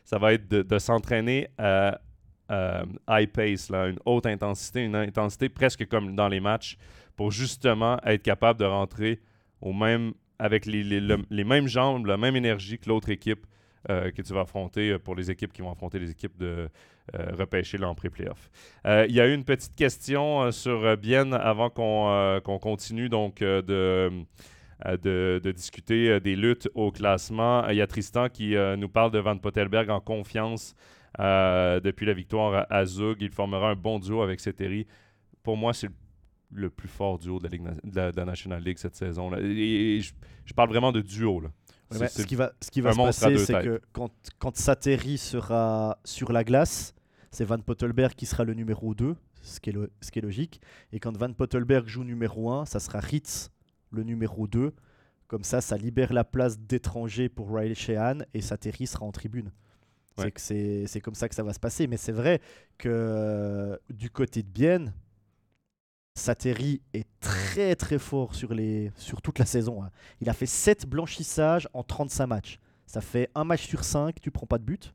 [0.03, 1.99] Ça va être de, s'entraîner à
[3.09, 6.77] high pace, là, une haute intensité, une intensité presque comme dans les matchs,
[7.15, 9.21] pour justement être capable de rentrer
[10.39, 13.45] avec les, mêmes jambes, la même énergie que l'autre équipe
[13.91, 16.69] euh, que tu vas affronter euh, pour les équipes qui vont affronter les équipes de
[17.13, 18.49] euh, repêcher là en pré-playoff.
[18.83, 24.25] Il y a eu une petite question sur Bienne avant qu'on continue donc de
[25.51, 27.67] discuter des luttes au classement.
[27.69, 30.75] Il y a Tristan qui nous parle de Van Pottelberg en confiance
[31.19, 33.17] depuis la victoire à, Zug.
[33.21, 34.87] Il formera un bon duo avec Seteri.
[35.43, 35.93] Pour moi, c'est le,
[36.51, 38.95] le plus fort duo de la, Ligue na- de la, de la National League cette
[38.95, 39.29] saison.
[39.29, 39.39] là.
[39.41, 40.13] Et, et je,
[40.45, 41.39] je parle vraiment de duo.
[41.41, 41.49] Là.
[42.09, 46.31] Ce qui va, ce qui va se passer, c'est que quand, quand Sateri sera sur
[46.31, 46.93] la glace,
[47.31, 50.61] c'est Van Pottelberg qui sera le numéro 2, ce qui est, ce qui est logique.
[50.91, 53.51] Et quand Van Pottelberg joue numéro 1, ça sera Ritz
[53.91, 54.73] le numéro 2.
[55.27, 59.51] Comme ça, ça libère la place d'étranger pour Riley Sheehan et Sateri sera en tribune.
[60.17, 60.31] Ouais.
[60.37, 61.87] C'est comme ça que ça va se passer.
[61.87, 62.39] Mais c'est vrai
[62.77, 64.93] que euh, du côté de Bienne,
[66.15, 69.83] Sateri est très très fort sur, les, sur toute la saison.
[69.83, 69.91] hein.
[70.21, 72.59] Il a fait 7 blanchissages en 35 matchs.
[72.87, 74.93] Ça fait un match sur 5, tu prends pas de but.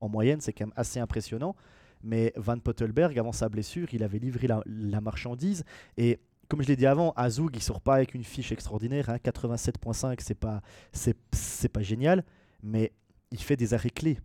[0.00, 1.56] En moyenne, c'est quand même assez impressionnant.
[2.02, 5.64] Mais Van Pottelberg, avant sa blessure, il avait livré la, marchandise.
[5.96, 9.08] Et comme je l'ai dit avant, Azug, il sort pas avec une fiche extraordinaire.
[9.10, 9.16] hein.
[9.16, 10.60] 87.5, c'est pas,
[10.92, 12.24] c'est pas génial.
[12.62, 12.92] Mais
[13.30, 14.18] il fait des arrêts clés.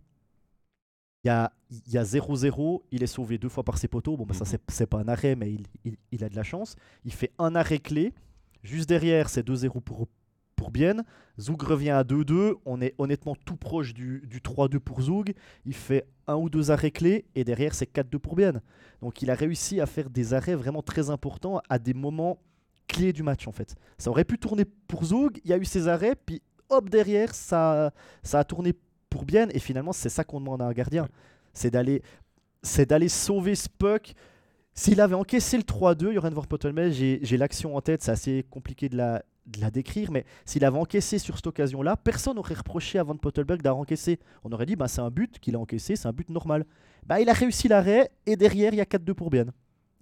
[1.24, 4.16] Il y a, il y a 0-0, il est sauvé deux fois par ses poteaux.
[4.16, 4.50] Bon, bah, ça, Mhm.
[4.50, 6.76] c'est, c'est pas un arrêt, mais il, il- il a de la chance.
[7.04, 8.12] Il fait un arrêt clé.
[8.62, 10.06] Juste derrière, c'est 2-0 pour,
[10.56, 11.04] pour Bienne.
[11.40, 12.54] Zoug revient à 2-2.
[12.64, 15.32] On est honnêtement tout proche du, du 3-2 pour Zoug.
[15.64, 18.60] Il fait un ou deux arrêts clés et derrière, c'est 4-2 pour Bienne.
[19.02, 22.38] Donc il a réussi à faire des arrêts vraiment très importants à des moments
[22.88, 23.74] clés du match en fait.
[23.98, 25.40] Ça aurait pu tourner pour Zoug.
[25.44, 28.82] Il y a eu ses arrêts, puis hop derrière, ça, ça a tourné pour
[29.24, 29.50] Bienne.
[29.52, 31.02] Et finalement, c'est ça qu'on demande à un gardien.
[31.02, 31.08] Ouais.
[31.52, 32.02] C'est d'aller
[32.62, 34.14] c'est d'aller sauver ce puck.
[34.74, 38.88] S'il avait encaissé le 3-2, Joran Vorpottelmel, j'ai j'ai l'action en tête, c'est assez compliqué
[38.88, 42.98] de la, de la décrire, mais s'il avait encaissé sur cette occasion-là, personne n'aurait reproché
[42.98, 44.18] à Van Pottelberg d'avoir encaissé.
[44.44, 46.64] On aurait dit, bah, c'est un but qu'il a encaissé, c'est un but normal.
[47.06, 49.52] Bah, il a réussi l'arrêt, et derrière, il y a 4-2 pour Bienne.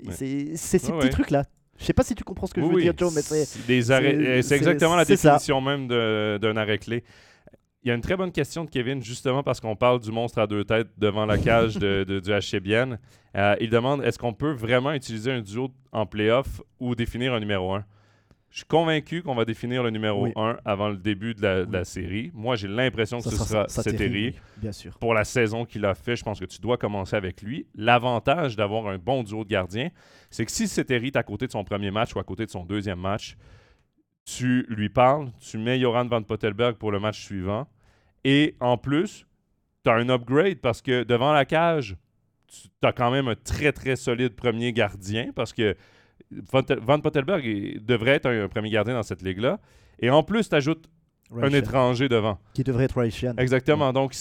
[0.05, 0.13] Ouais.
[0.13, 1.09] C'est ces petits ouais.
[1.09, 1.45] trucs-là.
[1.79, 4.55] Je sais pas si tu comprends ce que je veux oui, dire, Joe, mais c'est...
[4.55, 5.13] exactement la ça.
[5.15, 7.05] définition même d'un arrêt clé.
[7.87, 10.41] Il y a une très bonne question de Kevin, justement parce qu'on parle du monstre
[10.41, 12.99] à deux têtes devant la cage de, de- du HC Bienne.
[13.37, 17.39] Euh, il demande est-ce qu'on peut vraiment utiliser un duo en playoff ou définir un
[17.39, 17.85] numéro 1
[18.51, 20.33] Je suis convaincu qu'on va définir le numéro Oui.
[20.35, 21.87] 1 avant le début de la, de la Oui.
[21.87, 22.31] série.
[22.35, 23.67] Moi, j'ai l'impression que ce sera
[24.33, 24.99] oui, bien sûr.
[24.99, 27.69] Pour la saison qu'il a fait, je pense que tu dois commencer avec lui.
[27.77, 29.91] L'avantage d'avoir un bon duo de gardiens,
[30.33, 32.51] c'est que si Seteri est à côté de son premier match ou à côté de
[32.51, 33.37] son deuxième match,
[34.25, 37.69] tu lui parles, tu mets Joran Van Pottelberg pour le match suivant.
[38.29, 39.25] Et en plus,
[39.85, 41.97] tu as un upgrade parce que devant la cage,
[42.49, 45.77] tu as quand même un très très solide premier gardien parce que
[46.33, 47.45] Van, Pottelberg
[47.85, 49.61] devrait être un, un premier gardien dans cette ligue-là.
[50.01, 50.89] Et en plus, tu ajoutes
[51.41, 52.39] un étranger devant.
[52.53, 53.35] Qui devrait être Sheehan.
[53.39, 53.93] Exactement.
[53.93, 54.13] Donc,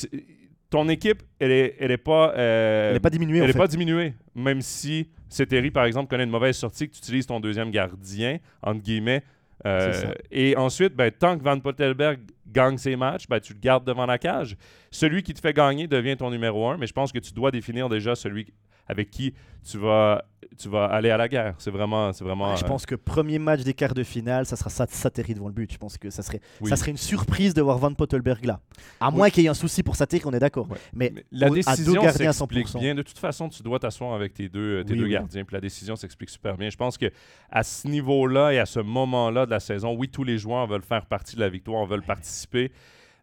[0.70, 2.34] ton équipe, elle est, elle est pas.
[2.38, 3.58] euh, Elle n'est pas diminuée, elle en est fait.
[3.58, 4.14] pas diminuée.
[4.36, 8.38] Même si Seteri, par exemple, connaît une mauvaise sortie, que tu utilises ton deuxième gardien,
[8.62, 9.24] entre guillemets.
[9.66, 13.86] Euh, et ensuite, ben, tant que Van Pottelberg gagne ses matchs, ben, tu le gardes
[13.86, 14.58] devant la cage.
[14.92, 17.52] Celui qui te fait gagner devient ton numéro un, mais je pense que tu dois
[17.52, 18.54] définir déjà celui
[18.88, 19.34] avec qui
[19.68, 20.24] tu vas,
[20.60, 21.56] tu vas aller à la guerre.
[21.58, 22.14] C'est vraiment.
[22.14, 24.70] C'est vraiment Ouais, je euh, pense que premier match des quarts de finale, ça sera
[24.70, 25.72] Sat- Sateri devant le but.
[25.74, 26.70] Je pense que ça serait, oui.
[26.70, 28.60] ça serait une surprise de voir Van Pottelberg là.
[29.00, 29.16] À Oui.
[29.16, 30.70] moins qu'il y ait un souci pour Sateri, on est d'accord.
[30.70, 30.78] Ouais.
[30.94, 32.80] Mais, Mais la décision s'explique 100%.
[32.80, 32.94] bien.
[32.94, 35.44] De toute façon, tu dois t'asseoir avec tes deux, tes Oui, deux gardiens.
[35.46, 36.70] Puis la décision s'explique super bien.
[36.70, 37.08] Je pense que
[37.50, 40.84] à ce niveau-là et à ce moment-là de la saison, oui, tous les joueurs veulent
[40.84, 42.72] faire partie de la victoire, veulent participer,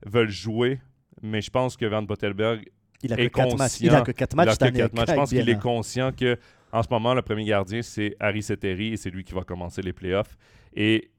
[0.05, 0.81] veulent jouer.
[1.22, 2.68] Mais je pense que Van Bottelberg,
[3.03, 3.81] il a que 4 matchs.
[3.81, 4.79] Il a que 4 il matchs a que.
[4.79, 6.38] Je pense qu'il est conscient que
[6.73, 9.83] en ce moment, le premier gardien, c'est Harry Seteri et c'est lui qui va commencer
[9.83, 10.38] les playoffs.
[10.75, 11.11] Et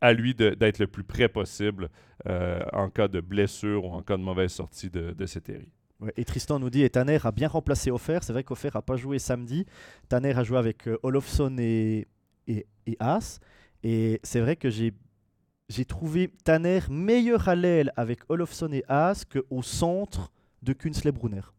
[0.00, 1.88] à lui d'être le plus près possible
[2.28, 5.68] euh, en cas de blessure ou en cas de mauvaise sortie de, de Seteri.
[6.00, 8.18] Ouais, et Tristan nous dit et Tanner a bien remplacé Offer.
[8.22, 9.64] C'est vrai qu'Offer n'a pas joué samedi.
[10.08, 12.08] Tanner a joué avec euh, Olofsson et,
[12.46, 13.38] et, et Haas.
[13.82, 14.92] Et c'est vrai que j'ai
[15.68, 20.30] j'ai trouvé Tanner meilleur à l'aile avec Olofsson et Haas qu'au centre
[20.62, 21.55] de Künzle Brunner.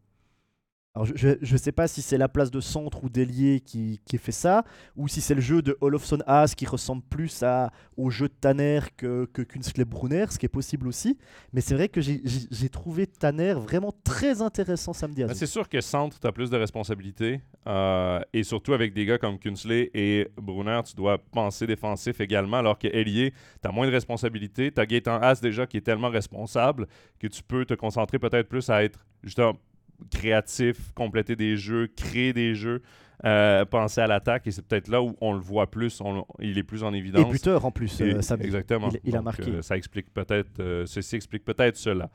[0.98, 4.18] Alors je ne sais pas si c'est la place de centre ou d'ailier qui, qui
[4.18, 4.64] fait ça,
[4.96, 8.34] ou si c'est le jeu de Olofsson Haas qui ressemble plus à, au jeu de
[8.40, 11.16] Tanner que, que Künzle Brunner, ce qui est possible aussi.
[11.52, 12.20] Mais c'est vrai que j'ai-
[12.68, 15.22] trouvé Tanner vraiment très intéressant samedi.
[15.22, 17.40] Ben, c'est sûr que centre, tu as plus de responsabilités.
[17.68, 22.56] euh, et surtout avec des gars comme Kunsley et Brunner, tu dois penser défensif également.
[22.56, 23.32] Alors que Ailier,
[23.62, 24.72] tu as moins de responsabilités.
[24.72, 26.88] Tu as Gaëtan Haas déjà qui est tellement responsable
[27.20, 29.54] que tu peux te concentrer peut-être plus à être justement
[30.10, 32.82] créatif, compléter des jeux, créer des jeux,
[33.24, 34.46] euh, penser à l'attaque.
[34.46, 36.98] Et c'est peut-être là où on le voit plus, on- il est plus en Et
[36.98, 37.30] évidence.
[37.32, 38.20] buteur en plus, Et- euh.
[38.40, 38.90] Exactement.
[38.92, 39.50] Il- il a Donc, marqué.
[39.50, 42.10] euh, ça explique peut-être, ceci explique peut-être cela.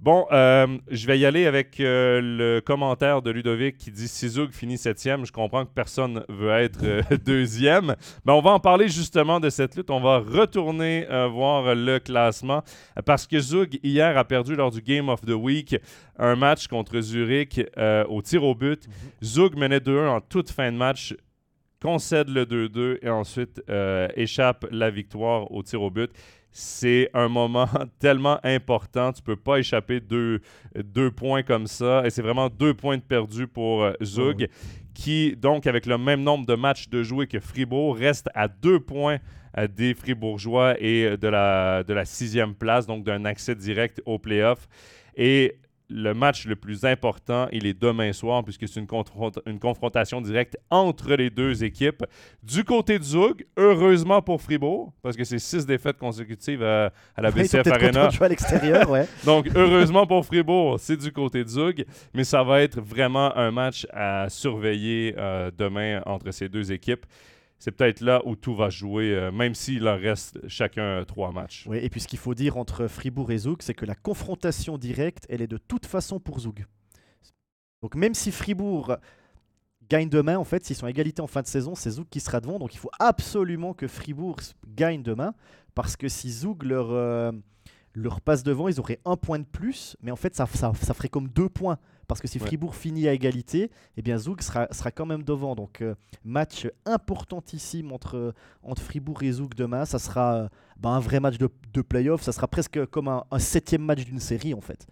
[0.00, 4.28] Bon, euh, je vais y aller avec euh, le commentaire de Ludovic qui dit si
[4.28, 7.96] Zug finit septième, je comprends que personne veut être euh, deuxième.
[8.24, 9.90] Mais on va en parler justement de cette lutte.
[9.90, 12.62] On va retourner voir le classement
[13.04, 15.76] parce que Zug hier a perdu lors du Game of the Week
[16.16, 17.60] un match contre Zurich
[18.08, 18.86] au tir au but.
[18.86, 18.92] Mhm.
[19.24, 21.16] Zug menait 2-1 en toute fin de match
[21.82, 23.62] concède le 2-2 et ensuite
[24.16, 26.10] échappe la victoire au tir au but
[26.50, 29.12] c'est un moment tellement important.
[29.12, 30.40] Tu peux pas échapper deux,
[30.74, 32.02] deux points comme ça.
[32.04, 34.48] Et c'est vraiment deux points de perdu pour euh, Zug,
[34.94, 38.80] qui, donc, avec le même nombre de matchs de jouer que Fribourg, reste à deux
[38.80, 39.18] points
[39.56, 44.18] euh, des Fribourgeois et de la, de la sixième place, donc d'un accès direct au
[44.18, 44.68] playoff.
[45.16, 45.56] Et
[45.90, 48.86] le match le plus important, il est demain soir, puisque c'est une,
[49.46, 52.04] une, confrontation directe entre les deux équipes.
[52.42, 57.30] Du côté de Zug, heureusement pour Fribourg, parce que c'est six défaites consécutives à, la
[57.30, 58.10] BCF Arena.
[58.20, 59.06] à l'extérieur, ouais.
[59.24, 63.50] Donc, heureusement pour Fribourg, c'est du côté de Zug, mais ça va être vraiment un
[63.50, 67.06] match à surveiller euh, demain entre ces deux équipes
[67.58, 71.66] c'est peut-être là où tout va jouer, euh, même s'il leur reste chacun trois matchs.
[71.68, 74.78] Oui, et puis ce qu'il faut dire entre Fribourg et Zoug, c'est que la confrontation
[74.78, 76.66] directe, elle est de toute façon pour Zoug.
[77.82, 78.96] Donc même si Fribourg
[79.88, 82.20] gagne demain, en fait, s'ils sont à égalité en fin de saison, c'est Zoug qui
[82.20, 82.58] sera devant.
[82.58, 85.34] Donc il faut absolument que Fribourg gagne demain,
[85.74, 87.32] parce que si Zoug leur, euh,
[87.94, 91.08] leur passe devant, ils auraient un point de plus, mais en fait ça, ça ferait
[91.08, 91.78] comme deux points.
[92.08, 95.54] Parce que si Fribourg finit à égalité, eh bien Zoug sera, sera quand même devant.
[95.54, 95.94] Donc euh,
[96.24, 99.84] match importantissime entre, entre Fribourg et Zoug demain.
[99.84, 100.48] Ça sera euh,
[100.80, 102.22] ben, un vrai match de, de playoff.
[102.22, 104.86] Ça sera presque comme un, septième match d'une série en fait.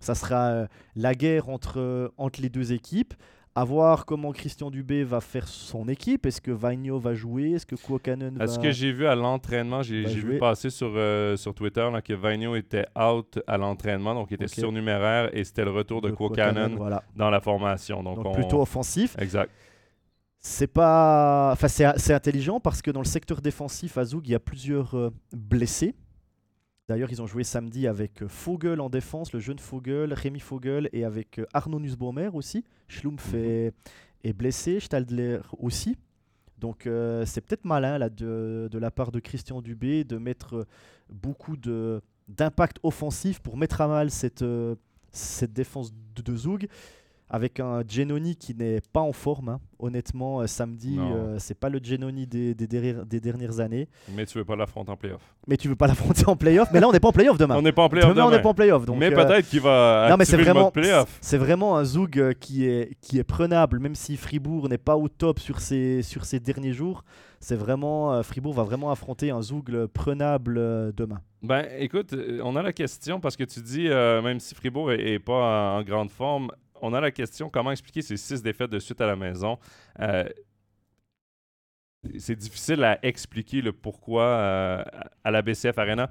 [0.00, 3.14] Ça sera euh, la guerre entre, entre les deux équipes
[3.56, 6.26] à voir comment Christian Dubé va faire son équipe.
[6.26, 7.52] Est-ce que Vagno va jouer?
[7.52, 11.38] Est-ce que Kuokanen va Ce que j'ai vu à l'entraînement, j'ai vu passer sur, euh,
[11.38, 15.64] sur Twitter là, que Vagno était out à l'entraînement, donc il était surnuméraire et c'était
[15.64, 18.02] le retour de, de dans la formation.
[18.02, 19.16] Donc, plutôt offensif.
[19.18, 19.50] Exact.
[20.38, 24.34] C'est pas, enfin c'est intelligent parce que dans le secteur défensif à Zoug, il y
[24.34, 25.94] a plusieurs euh, blessés.
[26.88, 30.88] D'ailleurs, ils ont joué samedi avec euh, Fogel en défense, le jeune Fogel, Rémi Fogel,
[30.92, 32.64] et avec euh, Arnaud Nussbaumer aussi.
[32.86, 33.38] Schlumpf mhm.
[33.40, 33.72] est,
[34.22, 35.96] est, blessé, Stadler aussi.
[36.58, 40.66] Donc euh, c'est peut-être malin là, de, de, la part de Christian Dubé de mettre
[41.10, 41.56] beaucoup
[42.28, 44.44] d'impact offensif pour mettre à mal cette,
[45.12, 46.68] cette défense de, de Zoug
[47.28, 49.48] avec un Genoni qui n'est pas en forme.
[49.48, 49.60] Hein.
[49.78, 53.88] Honnêtement, euh, samedi, euh, c'est pas le Genoni des, des, des, dernières années.
[54.14, 55.20] Mais tu veux pas l'affronter en playoff.
[55.46, 56.68] Mais tu veux pas l'affronter en playoff?
[56.72, 57.56] mais là, on n'est pas en playoff demain.
[57.56, 58.26] On n'est pas en playoff demain.
[58.26, 58.86] on n'est pas en playoff.
[58.86, 60.72] Donc, mais euh, peut-être qu'il va non, mais c'est vraiment,
[61.20, 65.08] C'est vraiment un Zoug qui est, qui est prenable, même si Fribourg n'est pas au
[65.08, 67.04] top sur ces, sur ces derniers jours.
[67.40, 70.54] C'est vraiment Fribourg va vraiment affronter un Zoug prenable
[70.94, 71.20] demain.
[71.42, 75.76] Ben, écoute, on a la question parce que tu dis, même si Fribourg est, pas
[75.76, 76.50] en grande forme,
[76.82, 79.58] on a la question comment expliquer ces six défaites de suite à la maison?
[80.00, 80.24] Euh,
[82.18, 84.84] c'est difficile à expliquer le pourquoi euh,
[85.24, 86.10] à la BCF Arena.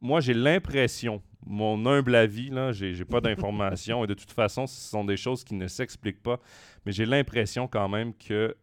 [0.00, 4.88] Moi, j'ai l'impression, mon humble avis, là, j'ai, pas d'informations et de toute façon, ce
[4.88, 6.40] sont des choses qui ne s'expliquent pas,
[6.86, 8.56] mais j'ai l'impression quand même que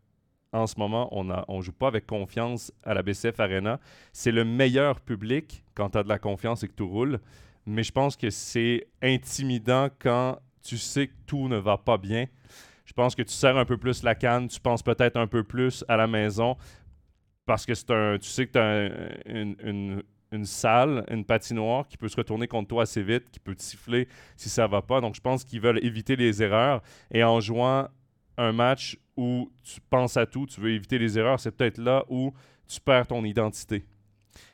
[0.53, 3.79] en ce moment, on ne on joue pas avec confiance à la BCF Arena.
[4.13, 7.19] C'est le meilleur public quand tu as de la confiance et que tout roule,
[7.65, 12.25] mais je pense que c'est intimidant quand tu sais que tout ne va pas bien.
[12.85, 15.43] Je pense que tu serres un peu plus la canne, tu penses peut-être un peu
[15.43, 16.57] plus à la maison
[17.45, 21.95] parce que c'est un, tu sais que tu as une, une, salle, une patinoire qui
[21.95, 24.99] peut se retourner contre toi assez vite, qui peut te siffler si ça va pas.
[24.99, 27.87] Donc je pense qu'ils veulent éviter les erreurs et en jouant
[28.37, 32.03] un match où tu penses à tout, tu veux éviter les erreurs, c'est peut-être là
[32.09, 32.33] où
[32.67, 33.85] tu perds ton identité.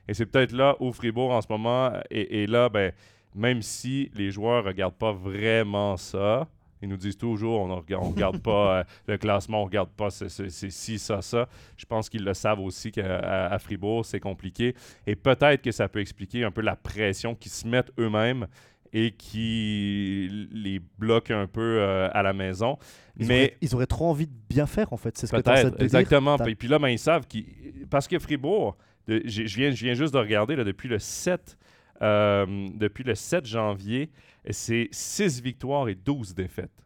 [0.07, 2.91] Et c'est peut-être là où Fribourg en ce moment est, là, ben,
[3.35, 6.47] même si les joueurs ne regardent pas vraiment ça,
[6.83, 10.09] ils nous disent toujours on ne regarde, pas euh, le classement, on ne regarde pas
[10.09, 11.47] c'est ci, ça, ça.
[11.77, 14.75] Je pense qu'ils le savent aussi qu'à Fribourg, c'est compliqué.
[15.07, 18.47] Et peut-être que ça peut expliquer un peu la pression qu'ils se mettent eux-mêmes
[18.91, 22.77] et qui les bloquent un peu euh, à la maison.
[23.17, 25.17] Ils Mais auraient, ils auraient trop envie de bien faire, en fait.
[25.17, 26.37] C'est ce que tu Exactement.
[26.45, 27.45] Et puis là, ben, ils savent qu'ils.
[27.89, 31.57] Parce que Fribourg, je viens, viens juste de regarder là, depuis le 7
[32.01, 34.09] euh, depuis le 7 janvier,
[34.49, 36.85] c'est 6 victoires et 12 défaites.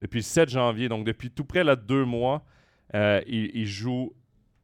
[0.00, 2.44] Depuis le 7 janvier, donc depuis tout près là, deux mois,
[2.94, 4.12] euh, il, joue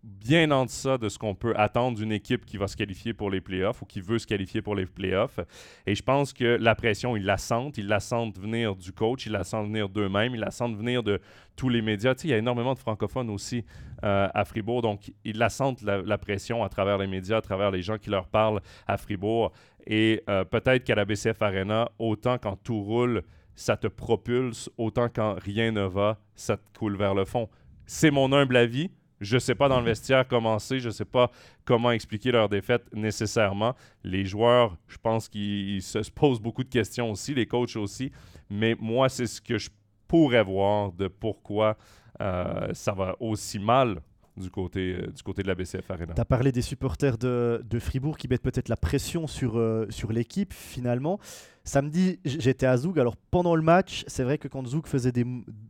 [0.02, 3.30] bien en deçà de ce qu'on peut attendre d'une équipe qui va se qualifier pour
[3.30, 5.40] les playoffs ou qui veut se qualifier pour les playoffs.
[5.86, 7.78] Et je pense que la pression, ils la sentent.
[7.78, 11.02] Ils la sentent venir du coach, ils la sentent venir d'eux-mêmes, ils la sentent venir
[11.02, 11.20] de
[11.56, 12.14] tous les médias.
[12.14, 13.64] Tu sais, il y a énormément de francophones aussi
[14.04, 17.70] euh, à Fribourg, donc ils la sentent, la, pression, à travers les médias, à travers
[17.70, 19.52] les gens qui leur parlent à Fribourg.
[19.86, 23.22] Et euh, peut-être qu'à la BCF Arena, autant quand tout roule,
[23.54, 27.48] ça te propulse, autant quand rien ne va, ça te coule vers le fond.
[27.86, 28.90] C'est mon humble avis.
[29.20, 31.30] Je ne sais pas dans le vestiaire comment c'est, je ne sais pas
[31.64, 33.74] comment expliquer leur défaite nécessairement.
[34.04, 38.12] Les joueurs, je pense qu'ils se posent beaucoup de questions aussi, les coachs aussi.
[38.50, 39.70] Mais moi, c'est ce que je
[40.06, 41.76] pourrais voir de pourquoi
[42.20, 44.00] euh, ça va aussi mal
[44.36, 46.14] du côté, euh, du côté de la BCF Arena.
[46.14, 50.12] Tu as parlé des supporters de, Fribourg qui mettent peut-être la pression sur, euh, sur
[50.12, 51.18] l'équipe finalement.
[51.64, 52.98] Samedi, j'étais à Zoug.
[52.98, 55.24] Alors pendant le match, c'est vrai que quand Zoug faisait des,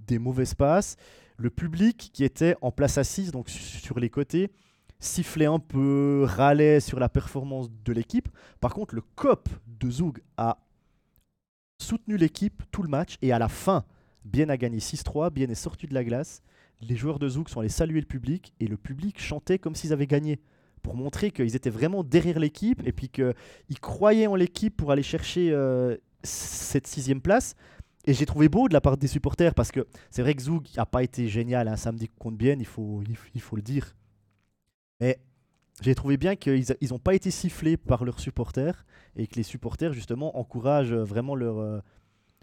[0.07, 0.97] des mauvais passes,
[1.39, 4.51] le public qui était en place assise, donc sur les côtés,
[4.99, 8.29] sifflait un peu, râlait sur la performance de l'équipe.
[8.61, 10.59] Par contre, le COP de Zoug a
[11.81, 13.85] soutenu l'équipe tout le match et à la fin,
[14.25, 16.43] Bien a gagné 6-3, Bien est sorti de la glace.
[16.81, 19.93] Les joueurs de Zoug sont allés saluer le public et le public chantait comme s'ils
[19.93, 20.41] avaient gagné
[20.83, 25.03] pour montrer qu'ils étaient vraiment derrière l'équipe et puis qu'ils croyaient en l'équipe pour aller
[25.03, 27.55] chercher euh, cette sixième place.
[28.09, 30.67] Et j'ai trouvé beau de la part des supporters parce que c'est vrai que Zoug
[30.79, 33.03] n'a pas été génial un samedi contre Bienne, il faut,
[33.35, 33.95] il, faut le dire.
[34.99, 35.21] Mais
[35.83, 39.93] j'ai trouvé bien qu'ils n'ont pas été sifflés par leurs supporters et que les supporters,
[39.93, 41.81] justement, encouragent vraiment leur, euh,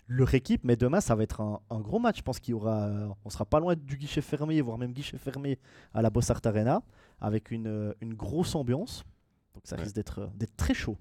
[0.06, 0.62] leur équipe.
[0.65, 2.17] Mais demain, ça va être un, gros match.
[2.17, 5.58] Je pense y aura, on sera pas loin du guichet fermé, voire même guichet fermé
[5.95, 6.84] à la Bossart Arena
[7.19, 9.04] avec une, une grosse ambiance.
[9.56, 10.99] Donc ça risque d'être très chaud.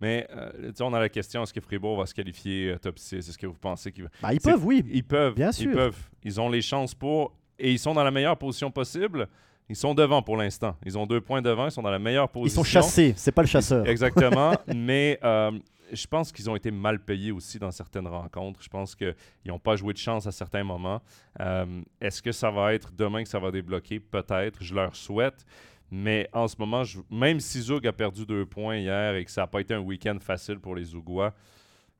[0.00, 3.16] Mais euh, on a la question est-ce que Fribourg va se qualifier euh, top 6
[3.16, 4.84] Est-ce que vous pensez qu'ils bah, Ils peuvent, oui.
[4.90, 5.34] Ils peuvent.
[5.34, 5.70] Bien sûr.
[5.70, 6.08] Ils peuvent.
[6.24, 7.34] Ils ont les chances pour.
[7.58, 9.28] Et ils sont dans la meilleure position possible.
[9.68, 10.76] Ils sont devant pour l'instant.
[10.86, 11.66] Ils ont deux points devant.
[11.66, 12.62] Ils sont dans la meilleure position.
[12.62, 13.14] Ils sont chassés.
[13.16, 13.86] C'est pas le chasseur.
[13.86, 14.52] Exactement.
[14.74, 15.18] mais.
[15.22, 15.52] Euh,
[15.90, 18.60] je pense qu'ils ont été mal payés aussi dans certaines rencontres.
[18.62, 19.14] Je pense qu'ils
[19.46, 21.00] n'ont pas joué de chance à certains moments.
[21.98, 23.98] Est-ce que ça va être demain que ça va débloquer?
[23.98, 24.62] Peut-être.
[24.62, 25.46] Je leur souhaite.
[25.90, 29.42] Mais en ce moment, même si Zug a perdu deux points hier et que ça
[29.42, 31.34] n'a pas été un week-end facile pour les Zougois,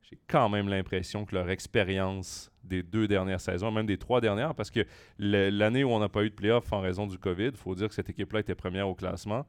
[0.03, 4.55] j'ai quand même l'impression que leur expérience des deux dernières saisons, même des trois dernières,
[4.55, 4.85] parce que
[5.17, 7.87] l'année où on n'a pas eu de playoff en raison du COVID, il faut dire
[7.87, 9.45] que cette équipe-là était première au classement.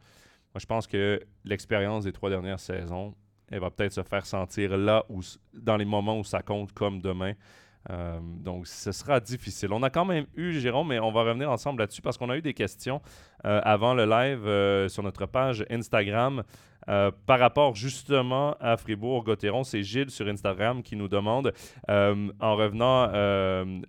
[0.53, 3.15] Moi, je pense que l'expérience des trois dernières saisons,
[3.51, 5.21] elle va peut-être se faire sentir là, où,
[5.53, 7.35] dans les moments où ça compte, comme demain.
[7.89, 9.73] Euh, donc, ce sera difficile.
[9.73, 12.37] On a quand même eu, Jérôme, mais on va revenir ensemble là-dessus parce qu'on a
[12.37, 13.01] eu des questions
[13.47, 16.43] euh, avant le live euh, sur notre page Instagram
[16.89, 21.53] euh, par rapport justement à Fribourg-Gotteron, c'est Gilles sur Instagram qui nous demande,
[21.89, 23.81] euh, en revenant euh,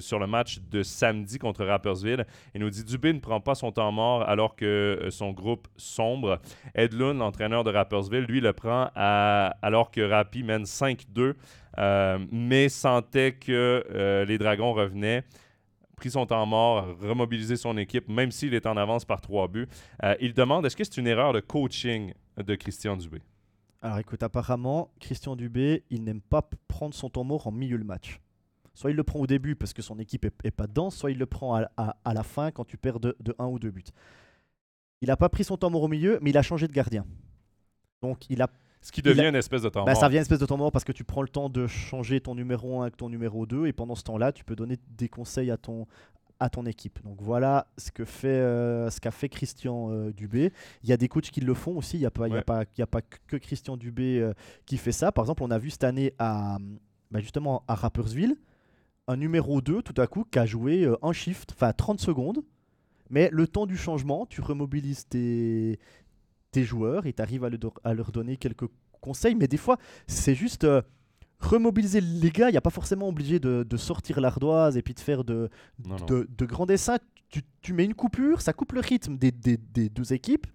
[0.00, 3.72] sur le match de samedi contre Rappersville, il nous dit Dubé ne prend pas son
[3.72, 6.40] temps mort alors que son groupe sombre.
[6.74, 11.34] Edlund, l'entraîneur de Rappersville, lui le prend alors que Rapi mène 5-2,
[12.30, 15.24] mais sentait que les Dragons revenaient
[16.02, 19.68] pris son temps mort, remobilisé son équipe, même s'il est en avance par trois buts.
[20.02, 23.22] Euh, il demande est-ce que c'est une erreur de coaching de Christian Dubé?
[23.80, 27.84] Alors écoute, apparemment, Christian Dubé, il n'aime pas prendre son temps mort en milieu de
[27.84, 28.18] match.
[28.74, 31.18] Soit il le prend au début parce que son équipe est, pas dedans, soit il
[31.18, 33.84] le prend à, la fin quand tu perds de, de un ou deux buts.
[35.02, 37.06] Il n'a pas pris son temps mort au milieu, mais il a changé de gardien.
[38.02, 38.48] Donc il a
[38.82, 40.00] ce qui devient une espèce de temps bah, mort.
[40.00, 42.20] Ça devient une espèce de temps mort parce que tu prends le temps de changer
[42.20, 45.08] ton numéro 1 avec ton numéro 2 et pendant ce temps-là, tu peux donner des
[45.08, 45.86] conseils à ton,
[46.40, 47.00] à ton équipe.
[47.04, 50.52] Donc voilà ce que fait euh, ce qu'a fait Christian euh, Dubé.
[50.82, 51.96] Il y a des coachs qui le font aussi.
[51.96, 54.34] Il n'y a, pas, a, pas, a pas que Christian Dubé euh,
[54.66, 55.12] qui fait ça.
[55.12, 56.58] Par exemple, on a vu cette année à
[57.12, 58.36] bah, justement à Rappersville
[59.08, 62.42] un numéro 2 tout à coup qui a joué un shift, enfin 30 secondes.
[63.10, 65.78] Mais le temps du changement, tu remobilises tes,
[66.52, 68.66] tes joueurs et tu arrives à, leur donner quelques
[69.00, 69.34] conseils.
[69.34, 70.82] Mais des fois, c'est juste euh,
[71.40, 72.48] remobiliser les gars.
[72.48, 76.44] Il n'y a pas forcément obligé de, sortir l'ardoise et puis de faire de, de,
[76.46, 76.98] grands dessins.
[77.62, 80.46] Tu, mets une coupure, ça coupe le rythme des, deux équipes.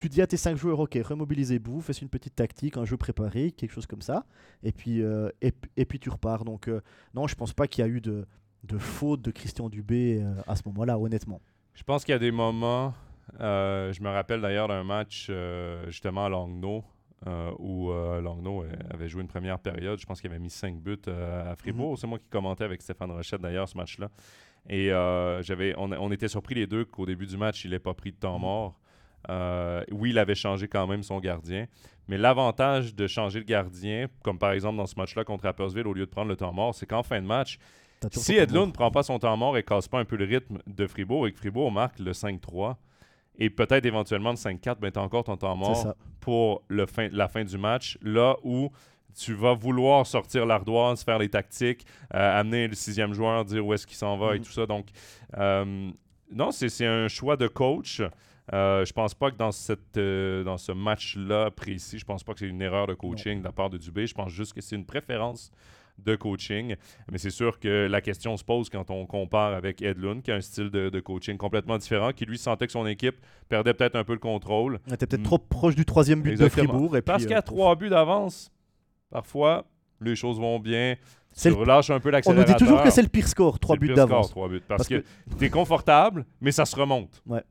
[0.00, 3.52] Tu dis à tes cinq joueurs, ok, remobilisez-vous, faites une petite tactique, un jeu préparé,
[3.52, 4.26] quelque chose comme ça.
[4.64, 6.44] Et puis, euh, et, puis tu repars.
[6.44, 6.80] Donc, euh,
[7.14, 8.26] non, je pense pas qu'il y a eu de,
[8.64, 11.40] de faute de Christian Dubé à ce moment-là, honnêtement.
[11.74, 12.94] Je pense qu'il y a des moments
[13.40, 16.84] euh, je me rappelle d'ailleurs d'un match euh, justement à Langnau
[17.26, 19.98] euh, où Langnau avait joué une première période.
[19.98, 21.92] Je pense qu'il avait mis 5 buts à Fribourg.
[21.92, 21.96] Mhm.
[21.96, 24.10] C'est moi qui commentais avec Stéphane Rochette d'ailleurs ce match-là.
[24.68, 24.88] Et
[25.42, 28.16] j'avais, on, était surpris les deux qu'au début du match, il n'ait pas pris de
[28.16, 28.42] temps mhm.
[28.42, 28.80] mort.
[29.92, 31.66] oui, il avait changé quand même son gardien.
[32.08, 35.94] Mais l'avantage de changer le gardien, comme par exemple dans ce match-là contre Rappersville, au
[35.94, 37.58] lieu de prendre le temps mort, c'est qu'en fin de match,
[38.10, 40.58] Si Edlund ne prend pas son temps mort et casse pas un peu le rythme
[40.66, 42.74] de Fribourg et que Fribourg marque le 5-3
[43.38, 47.08] et peut-être éventuellement le 5-4, ben tu as encore ton temps mort pour le fin,
[47.12, 48.70] la fin du match, là où
[49.18, 53.74] tu vas vouloir sortir l'ardoise, faire les tactiques, euh, amener le sixième joueur, dire où
[53.74, 54.44] est-ce qu'il s'en va et Mhm.
[54.44, 54.66] tout ça.
[54.66, 54.86] Donc,
[55.36, 55.90] euh,
[56.30, 58.00] non, c'est c'est un choix de coach.
[58.52, 62.32] Euh, je pense pas que dans, cette, euh, dans ce match-là précis, je pense pas
[62.32, 64.06] que c'est une erreur de coaching de la part de Dubé.
[64.06, 65.50] Je pense juste que c'est une préférence
[65.98, 66.74] de coaching.
[67.10, 70.36] Mais c'est sûr que la question se pose quand on compare avec Edlund, qui a
[70.36, 73.16] un style de, de coaching complètement différent, qui lui sentait que son équipe
[73.48, 74.80] perdait peut-être un peu le contrôle.
[74.90, 75.24] Ouais, T'es peut-être Mm.
[75.24, 76.64] trop proche du troisième but Exactement.
[76.64, 76.96] de Fribourg.
[76.96, 78.50] Et Parce euh, trois buts d'avance,
[79.10, 79.64] parfois,
[80.00, 80.96] les choses vont bien.
[81.40, 82.56] Tu le- relâches un peu On nous l'accélérateur.
[82.56, 84.30] dit toujours que c'est le pire score, 3 C'est le buts pire score, d'avance.
[84.30, 84.62] trois buts.
[84.68, 85.04] Parce, Parce que,
[85.38, 87.22] tu es confortable, mais ça se remonte.
[87.26, 87.42] Ouais.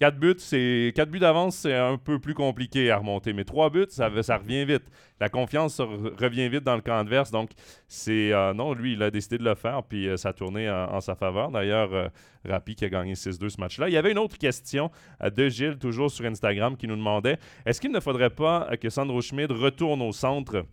[0.00, 3.32] 4 buts, c'est quatre buts d'avance, c'est un peu plus compliqué à remonter.
[3.32, 4.82] Mais 3 buts, ça, revient vite.
[5.20, 7.30] La confiance re- revient vite dans le camp adverse.
[7.30, 7.50] Donc,
[7.86, 8.32] c'est.
[8.32, 11.00] euh, non, lui, il a décidé de le faire, puis euh, ça a tourné en,
[11.00, 11.50] sa faveur.
[11.52, 13.88] D'ailleurs, euh, qui a gagné 6-2 ce match-là.
[13.88, 14.90] Il y avait une autre question
[15.22, 18.76] euh, de Gilles, toujours sur Instagram, qui nous demandait est-ce qu'il ne faudrait pas euh,
[18.76, 20.66] que Sandro Schmid retourne au centre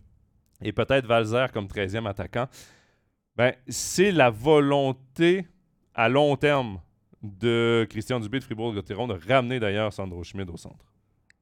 [0.60, 2.48] et peut-être Valzer comme 13e attaquant?
[3.36, 5.46] Ben, c'est la volonté
[5.94, 6.80] à long terme
[7.22, 10.84] de Christian Dubé de Fribourg-Gotteron de ramener d'ailleurs Sandro Schmid au centre.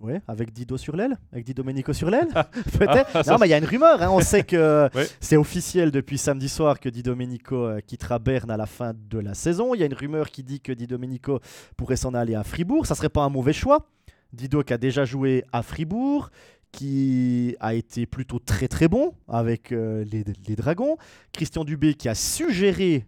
[0.02, 1.18] Oui, avec Dido sur l'aile?
[1.30, 2.28] Avec Di Domenico sur l'aile?
[2.78, 3.10] Peut-être?
[3.14, 4.00] Ah, non, mais il y a une rumeur.
[4.00, 4.88] hein, On sait que
[5.20, 9.18] c'est officiel depuis samedi soir que Di Domenico euh, quittera Berne à la fin de
[9.18, 9.74] la saison.
[9.74, 11.40] Il y a une rumeur qui dit que Di Domenico
[11.76, 12.86] pourrait s'en aller à Fribourg.
[12.86, 13.86] Ça serait pas un mauvais choix.
[14.32, 16.30] Dido qui a déjà joué à Fribourg,
[16.72, 20.96] qui a été plutôt très très bon avec euh, les, les Dragons.
[21.32, 23.04] Christian Dubé qui a su gérer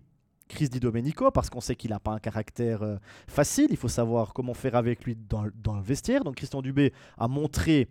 [0.53, 2.96] Chris Di Domenico parce qu'on sait qu'il n'a pas un caractère euh,
[3.26, 3.68] facile.
[3.70, 6.24] Il faut savoir comment faire avec lui dans, le- vestiaire.
[6.24, 7.88] Donc Christian Dubé a montré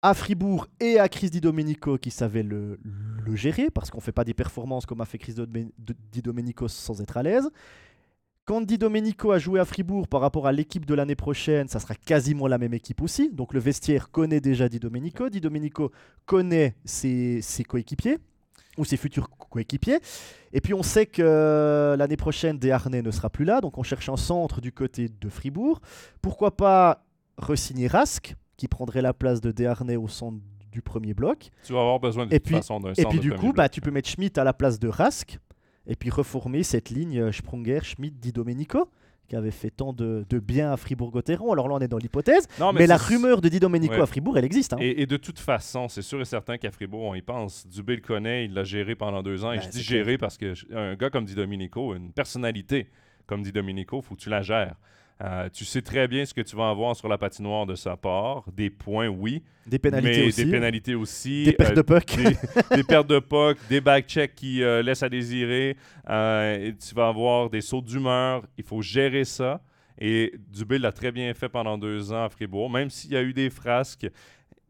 [0.00, 2.78] à Fribourg et à Chris Di Domenico qui savait le,
[3.34, 7.00] gérer parce qu'on ne fait pas des performances comme a fait Chris Di Domenico sans
[7.00, 7.48] être à l'aise.
[8.46, 11.80] Quand Di Domenico a joué à Fribourg par rapport à l'équipe de l'année prochaine, ça
[11.80, 13.30] sera quasiment la même équipe aussi.
[13.30, 15.28] Donc le vestiaire connaît déjà Di Domenico.
[15.28, 15.92] Di Domenico
[16.26, 18.18] connaît ses coéquipiers
[18.78, 20.00] ou ses futurs co- coéquipiers.
[20.52, 23.60] Et puis on sait que euh, l'année prochaine, Desharnais ne sera plus là.
[23.60, 25.80] Donc on cherche un centre du côté de Fribourg.
[26.22, 27.04] Pourquoi pas
[27.38, 30.38] re-signer Rask, qui prendrait la place de Desharnais au centre
[30.70, 31.50] du premier bloc.
[31.64, 33.56] Tu vas avoir besoin de Et puis- façon d'un Et puis du coup, bloc.
[33.56, 35.38] bah, tu peux mettre Schmidt à la place de Rask.
[35.86, 38.88] Et puis reformer cette ligne euh, Sprunger, Schmidt, Di Domenico,
[39.28, 41.52] qui avait fait tant de, de bien à Fribourg-Gotteron.
[41.52, 42.46] Alors là, on est dans l'hypothèse.
[42.74, 44.00] Mais, la rumeur de Di Domenico Ouais.
[44.02, 44.72] à Fribourg, elle existe.
[44.74, 44.78] hein.
[44.80, 47.66] Et, et de toute façon, c'est sûr et certain qu'à Fribourg, on y pense.
[47.66, 49.52] Dubé le connaît, il l'a géré pendant deux ans.
[49.52, 52.88] et Ben, je dis gérer parce que un gars comme Di Domenico, une personnalité
[53.26, 54.76] comme Di Domenico, faut que tu la gères.
[55.22, 57.96] Euh, tu sais très bien ce que tu vas avoir sur la patinoire de sa
[57.96, 58.44] part.
[58.52, 59.42] Des points, oui.
[59.66, 60.44] Des pénalités mais aussi.
[60.44, 61.44] Des pénalités aussi.
[61.44, 62.16] Des pertes euh, de puck.
[62.16, 65.76] des, des pertes de puck, des back-checks qui euh, laissent à désirer.
[66.08, 68.42] et tu vas avoir des sauts d'humeur.
[68.58, 69.62] Il faut gérer ça.
[69.98, 72.68] Et Dubé l'a très bien fait pendant deux ans à Fribourg.
[72.68, 74.08] Même s'il y a eu des frasques,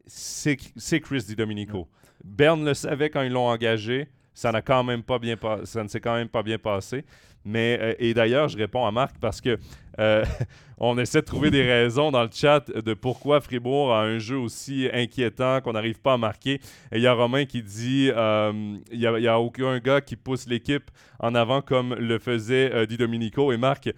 [0.05, 0.55] c'est
[0.99, 1.87] Chris Di Domenico.
[2.23, 4.07] Berne le savait quand ils l'ont engagé.
[4.35, 7.03] Ça n'a quand même pas bien ça ne s'est quand même pas bien passé.
[7.45, 9.59] Mais et d'ailleurs, je réponds à Marc parce que
[9.99, 10.25] euh,
[10.77, 14.37] on essaie de trouver des raisons dans le chat de pourquoi Fribourg a un jeu
[14.37, 16.55] aussi inquiétant qu'on n'arrive pas à marquer.
[16.91, 18.51] Et il y a Romain qui dit euh,
[18.91, 22.97] il n'y a, aucun gars qui pousse l'équipe en avant comme le faisait euh, Di
[22.97, 23.53] Domenico.
[23.53, 23.89] Et Marc,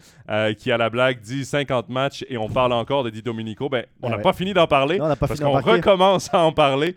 [0.59, 3.69] qui a la blague, dit 50 matchs et on parle encore de Di Domenico.
[3.69, 4.21] Ben, on Ah n'a ouais.
[4.23, 4.99] pas fini d'en parler.
[4.99, 6.95] Non, on n'a pas Parce qu'on recommence à en parler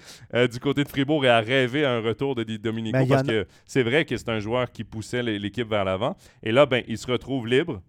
[0.50, 3.22] du côté de Fribourg et à rêver à un retour de Di Domenico y parce
[3.22, 6.16] a- que c'est vrai que c'est un joueur qui poussait l'é- l'équipe vers l'avant.
[6.42, 7.80] Et là, ben, il se retrouve libre.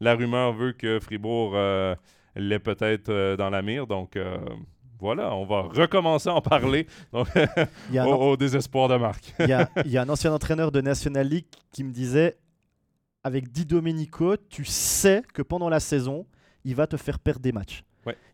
[0.00, 1.94] La rumeur veut que Fribourg euh,
[2.36, 3.86] l'est peut-être euh, dans la mire.
[3.86, 4.38] Donc euh,
[5.00, 7.28] voilà, on va recommencer à en parler donc,
[7.88, 9.34] Il y a un au, au désespoir de Marc.
[9.40, 9.46] Il
[9.86, 12.36] y, y a un ancien entraîneur de National League qui me disait
[13.24, 16.26] avec Di Domenico, tu sais que pendant la saison,
[16.64, 17.84] il va te faire perdre des matchs.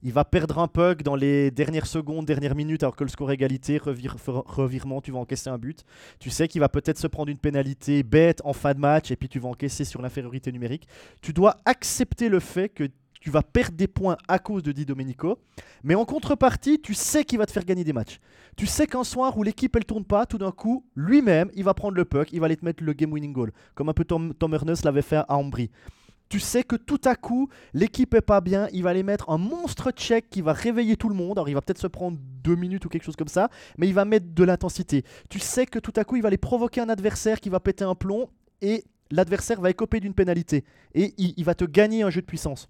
[0.03, 3.31] Il va perdre un puck dans les dernières secondes, dernières minutes, alors que le score
[3.33, 5.85] égalité, revirement, tu vas encaisser un but.
[6.18, 9.16] Tu sais qu'il va peut-être se prendre une pénalité bête en fin de match et
[9.16, 10.87] puis tu vas encaisser sur l'infériorité numérique.
[11.22, 12.89] Tu dois accepter le fait que
[13.20, 15.39] tu vas perdre des points à cause de Di Domenico,
[15.83, 18.20] mais en contrepartie, tu sais qu'il va te faire gagner des matchs.
[18.55, 21.72] Tu sais qu'un soir où l'équipe elle tourne pas, tout d'un coup, lui-même, il va
[21.72, 24.05] prendre le puck, il va aller te mettre le game winning goal, comme un peu
[24.05, 25.70] Tom, Tom Ernest l'avait fait à Ambry.
[26.35, 29.39] Tu sais que tout à coup, l'équipe est pas bien, il va aller mettre un
[29.39, 31.39] monstre check qui va réveiller tout le monde.
[31.39, 33.95] Alors il va peut-être se prendre deux minutes ou quelque chose comme ça, mais il
[33.95, 35.05] va mettre de l'intensité.
[35.30, 37.85] Tu sais que tout à coup, il va aller provoquer un adversaire qui va péter
[37.85, 38.30] un plomb
[38.62, 38.82] et
[39.12, 42.68] l'adversaire va écoper d'une pénalité et il, il va te gagner un jeu de puissance.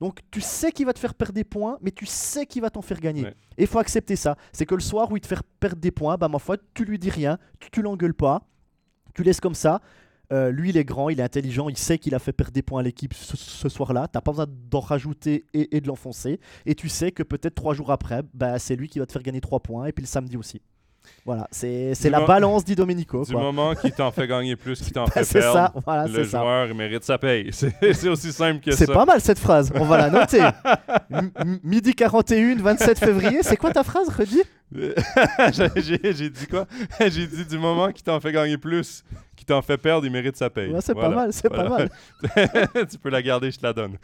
[0.00, 2.68] Donc tu sais qu'il va te faire perdre des points, mais tu sais qu'il va
[2.68, 3.22] t'en faire gagner.
[3.22, 3.34] Ouais.
[3.56, 4.36] Et il faut accepter ça.
[4.52, 6.84] C'est que le soir où il te fait perdre des points, bah ma foi, tu
[6.84, 8.42] lui dis rien, tu, tu l'engueules pas.
[9.14, 9.80] Tu laisses comme ça.
[10.32, 12.62] Euh, lui, il est grand, il est intelligent, il sait qu'il a fait perdre des
[12.62, 14.08] points à l'équipe ce, soir-là.
[14.08, 16.40] T'as pas besoin d'en rajouter et, et de l'enfoncer.
[16.66, 19.22] Et tu sais que peut-être trois jours après, bah, c'est lui qui va te faire
[19.22, 19.86] gagner trois points.
[19.86, 20.60] Et puis le samedi aussi.
[21.24, 23.24] Voilà, c'est la balance dit Domenico.
[23.24, 23.42] Du quoi.
[23.42, 26.40] moment qu'il t'en fait gagner plus, qu'il t'en fait perdre, ça, voilà, le ça.
[26.40, 27.50] joueur mérite sa paye.
[27.52, 28.78] C'est aussi simple que ça.
[28.78, 30.40] C'est pas mal cette phrase, on va la noter.
[31.10, 31.30] M-
[31.62, 34.42] midi 41, 27 février, c'est quoi ta phrase, redis
[34.72, 36.66] j'ai dit quoi?
[37.00, 39.02] J'ai dit du moment qu'il t'en fait gagner plus,
[39.36, 40.70] qu'il t'en fait perdre, il mérite sa paye.
[40.72, 41.08] Ouais, C'est Voilà.
[41.08, 41.70] pas mal, c'est Voilà.
[41.70, 42.86] pas mal.
[42.90, 43.96] tu peux la garder, je te la donne.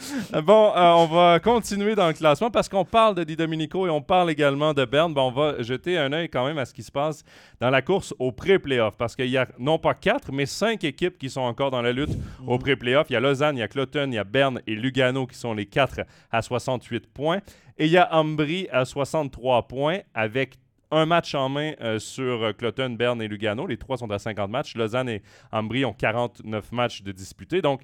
[0.42, 3.90] bon, euh, on va continuer dans le classement parce qu'on parle de Di Domenico et
[3.90, 5.12] on parle également de Berne.
[5.16, 7.24] On va jeter un œil quand même à ce qui se passe
[7.60, 11.18] dans la course au pré-playoff parce qu'il y a non pas quatre, mais cinq équipes
[11.18, 13.06] qui sont encore dans la lutte au pré-playoff.
[13.10, 15.36] Il y a Lausanne, il y a Cloton, il y a Berne et Lugano qui
[15.36, 17.40] sont les quatre à 68 points.
[17.78, 20.58] Et il y a Ambry à 63 points avec
[20.90, 23.66] un match en main euh, sur Cloton, Berne et Lugano.
[23.66, 24.74] Les trois sont à 50 matchs.
[24.74, 25.22] Lausanne et
[25.52, 27.62] Ambry ont 49 matchs de disputés.
[27.62, 27.82] Donc,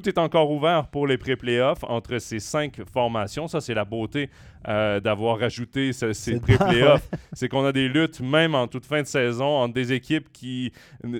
[0.00, 3.48] tout est encore ouvert pour les pré-playoffs entre ces cinq formations.
[3.48, 4.28] Ça, c'est la beauté
[4.68, 7.08] euh, d'avoir rajouté ce- ces pré-playoffs.
[7.32, 10.72] C'est qu'on a des luttes, même en toute fin de saison, entre des équipes qui
[11.04, 11.18] ne,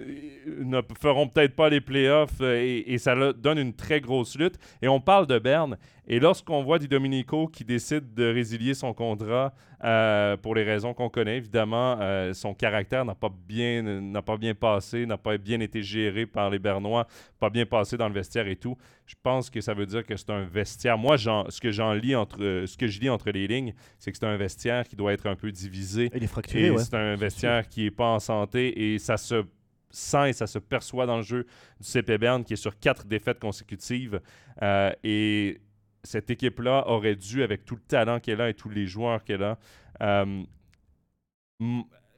[0.64, 4.56] ne feront peut-être pas les playoffs euh, et, et ça donne une très grosse lutte.
[4.82, 5.76] Et on parle de Berne.
[6.08, 9.52] Et lorsqu'on voit Di Domenico qui décide de résilier son contrat
[9.82, 14.36] euh, pour les raisons qu'on connaît, évidemment, euh, son caractère n'a pas bien n'a pas
[14.36, 17.08] bien passé, n'a pas bien été géré par les Bernois,
[17.40, 18.76] pas bien passé dans le vestiaire et tout.
[19.06, 20.96] Je pense que ça veut dire que c'est un vestiaire.
[20.96, 24.18] Moi, ce que j'en lis entre ce que je lis entre les lignes, c'est que
[24.18, 26.10] c'est un vestiaire qui doit être un peu divisé.
[26.14, 26.78] Il est fracturé, ouais.
[26.78, 29.44] c'est un vestiaire qui n'est pas en santé et ça se
[29.90, 31.46] sent et ça se perçoit dans le jeu
[31.80, 34.20] du CP Berne qui est sur quatre défaites consécutives.
[34.62, 35.60] Euh, et
[36.06, 39.42] cette équipe-là aurait dû, avec tout le talent qu'elle a et tous les joueurs qu'elle
[39.42, 39.58] a,
[40.02, 40.42] euh,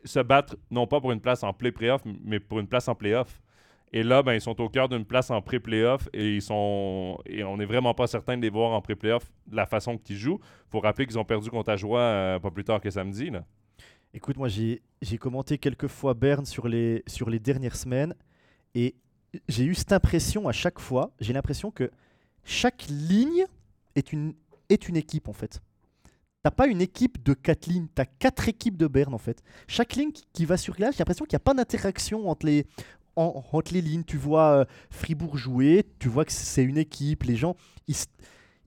[0.04, 3.40] se battre non pas pour une place en play-playoff, mais pour une place en playoff.
[3.92, 7.64] Et là, ben, ils sont au cœur d'une place en pré-playoff et et on n'est
[7.64, 10.40] vraiment pas certain de les voir en pré-playoff de la façon qu'ils jouent.
[10.70, 13.30] faut rappeler qu'ils ont perdu contre Ajoie euh, pas plus tard que samedi.
[13.30, 13.44] Là.
[14.12, 18.14] Écoute, moi j'ai j'ai commenté quelques fois Berne sur les, sur les dernières semaines
[18.74, 18.94] et
[19.48, 21.90] j'ai eu cette impression à chaque fois, j'ai l'impression que
[22.44, 23.44] chaque ligne
[23.98, 24.34] est une,
[24.68, 25.60] est une équipe en fait.
[26.42, 29.42] T'as pas une équipe de quatre lignes, t'as quatre équipes de Berne en fait.
[29.66, 32.64] Chaque ligne qui, va sur là, j'ai l'impression qu'il n'y a pas d'interaction entre les,
[33.16, 34.04] en- entre les lignes.
[34.04, 37.56] Tu vois euh, Fribourg jouer, tu vois que c'est une équipe, les gens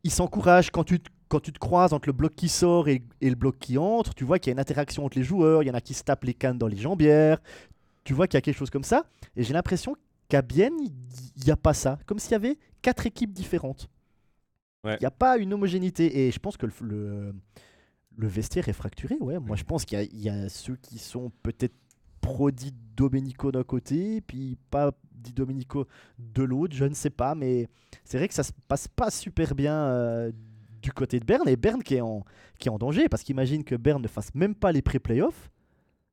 [0.04, 3.04] ils s'encouragent quand tu, te- quand tu te croises entre le bloc qui sort et,
[3.22, 5.64] et le bloc qui entre, tu vois qu'il y a une interaction entre les joueurs,
[5.64, 7.40] il y en a qui se tapent les cannes dans les jambières,
[8.04, 9.06] tu vois qu'il y a quelque chose comme ça.
[9.36, 9.96] Et j'ai l'impression
[10.28, 12.00] qu'à Bienne, il n'y a pas ça.
[12.06, 13.88] Comme s'il y avait quatre équipes différentes.
[14.84, 14.98] Il Ouais.
[15.00, 16.28] n'y a pas une homogénéité.
[16.28, 17.36] Et je pense que le, le,
[18.18, 19.16] le vestiaire est fracturé.
[19.20, 19.40] Ouais.
[19.40, 21.76] Moi, je pense qu'il y a- il y, a ceux qui sont peut-être
[22.22, 25.88] pro-Di Domenico d'un côté, puis pas Di Domenico
[26.20, 27.36] de l'autre, je ne sais pas.
[27.36, 27.68] Mais
[28.04, 30.32] c'est vrai que ça se passe pas super bien euh,
[30.82, 31.48] du côté de Berne.
[31.48, 32.24] Et Berne qui est en,
[32.58, 35.52] qui est en danger, parce qu'imagine que Berne ne fasse même pas les pré-playoffs.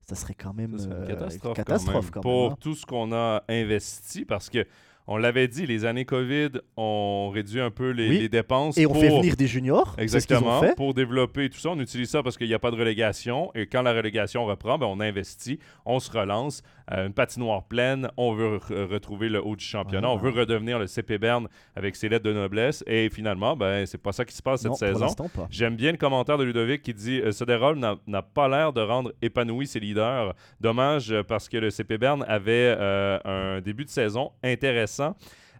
[0.02, 2.22] Ça serait quand même Ça, une euh, catastrophe, catastrophe quand même.
[2.22, 2.56] quand même, pour hein.
[2.60, 4.66] tout ce qu'on a investi parce que
[5.08, 8.18] on l'avait dit, les années COVID ont réduit un peu les, Oui.
[8.20, 8.78] les dépenses.
[8.78, 9.00] Et on pour...
[9.00, 9.94] fait venir des juniors.
[9.98, 10.60] Exactement.
[10.60, 10.76] fait.
[10.76, 13.50] Pour développer tout ça, on utilise ça parce qu'il n'y a pas de relégation.
[13.54, 16.62] Et quand la relégation reprend, ben, on investit, on se relance.
[16.92, 20.78] Euh, une patinoire pleine, on veut re- retrouver le haut du championnat, on veut redevenir
[20.78, 21.46] le CP Berne
[21.76, 22.82] avec ses lettres de noblesse.
[22.86, 25.06] Et finalement, ben, c'est pas ça qui se passe cette Non, saison.
[25.50, 29.12] J'aime bien le commentaire de Ludovic qui dit euh, Soderholm n'a- pas l'air de rendre
[29.22, 30.34] épanoui ses leaders.
[30.62, 33.18] Dommage euh, parce que le CP Berne avait euh,
[33.56, 34.97] un début de saison intéressant.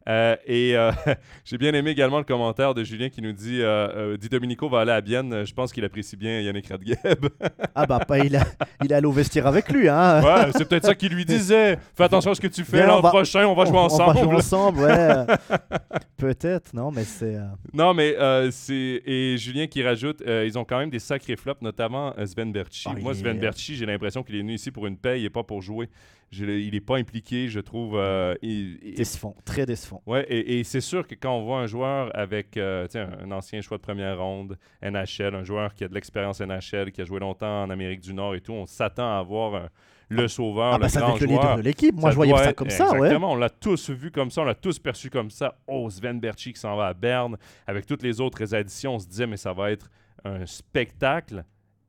[0.09, 0.91] Euh, et euh,
[1.45, 4.67] j'ai bien aimé également le commentaire de Julien qui nous dit euh, euh, Di Domenico
[4.67, 5.45] va aller à Bienne.
[5.45, 6.97] Je pense qu'il apprécie bien Yannick Radgeb.
[7.75, 8.43] Ah bah pas, il, a,
[8.83, 9.89] il au vestiaire avec lui.
[9.89, 10.21] Hein.
[10.23, 11.79] ouais, c'est peut-être ça qu'il lui disait.
[11.95, 13.83] Fais attention à ce que tu fais l'an on va- prochain, on va jouer On
[13.83, 14.15] ensemble.
[14.17, 15.27] va jouer ensemble, ouais.
[16.17, 17.37] Peut-être, non, mais c'est.
[17.73, 18.17] Non, mais
[18.51, 19.03] c'est.
[19.07, 22.89] Et Julien qui rajoute ils ont quand même des sacrés flops, notamment Sven Berchi.
[22.91, 25.31] Ah, Moi, Sven est- Berchi, j'ai l'impression qu'il est venu ici pour une paye et
[25.31, 25.89] pas pour jouer.
[26.31, 27.97] Je- il n'est pas impliqué, je trouve.
[27.97, 30.03] euh, il- il- décevant, très décevant.
[30.07, 33.61] Ouais, et, et c'est sûr que quand on voit un joueur avec euh, un, ancien
[33.63, 37.19] choix de première ronde, NHL, un joueur qui a de l'expérience NHL, qui a joué
[37.21, 39.69] longtemps en Amérique du Nord et tout, on s'attend à avoir un-
[40.11, 41.95] le sauveur, Ah le bah ça grand le leader de l'équipe.
[41.95, 42.97] Moi, Ça je voyais ça comme ça, ouais.
[42.99, 45.59] Exactement, on l'a tous vu comme ça, on l'a tous perçu comme ça.
[45.67, 47.37] Oh, Sven Berchi qui s'en va à Berne.
[47.67, 49.91] Avec toutes les autres additions, on se disait, mais ça va être
[50.25, 51.45] un spectacle.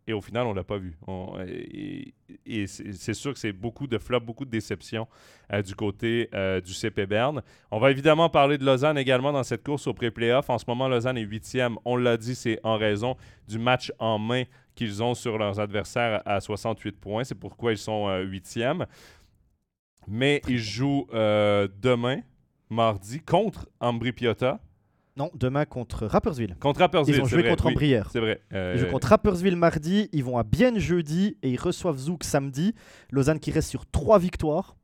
[0.09, 0.97] Et au final, on l'a pas vu.
[2.47, 5.07] Et c'est sûr que c'est beaucoup de flops, beaucoup de déceptions
[5.53, 7.43] euh, du côté euh, du CP Berne.
[7.69, 10.49] On va évidemment parler de Lausanne également dans cette course au pré-playoff.
[10.49, 11.77] En ce moment, Lausanne est huitième.
[11.85, 16.23] On l'a dit, c'est en raison du match en main qu'ils ont sur leurs adversaires
[16.25, 17.23] à 68 points.
[17.23, 18.87] C'est pourquoi ils sont euh, huitièmes.
[20.07, 22.21] Mais ils jouent demain,
[22.71, 24.59] mardi, contre Ambri Piotta.
[25.17, 26.55] Non, demain contre Rapperswil.
[26.59, 28.09] Contre Rapperswil, Ils ont joué vrai, contre oui, hier.
[28.11, 28.41] C'est vrai.
[28.53, 32.23] Euh, Ils jouent contre Rapperswil mardi, ils vont à Bienne jeudi et ils reçoivent Zouk
[32.23, 32.73] samedi.
[33.11, 34.75] Lausanne qui reste sur trois victoires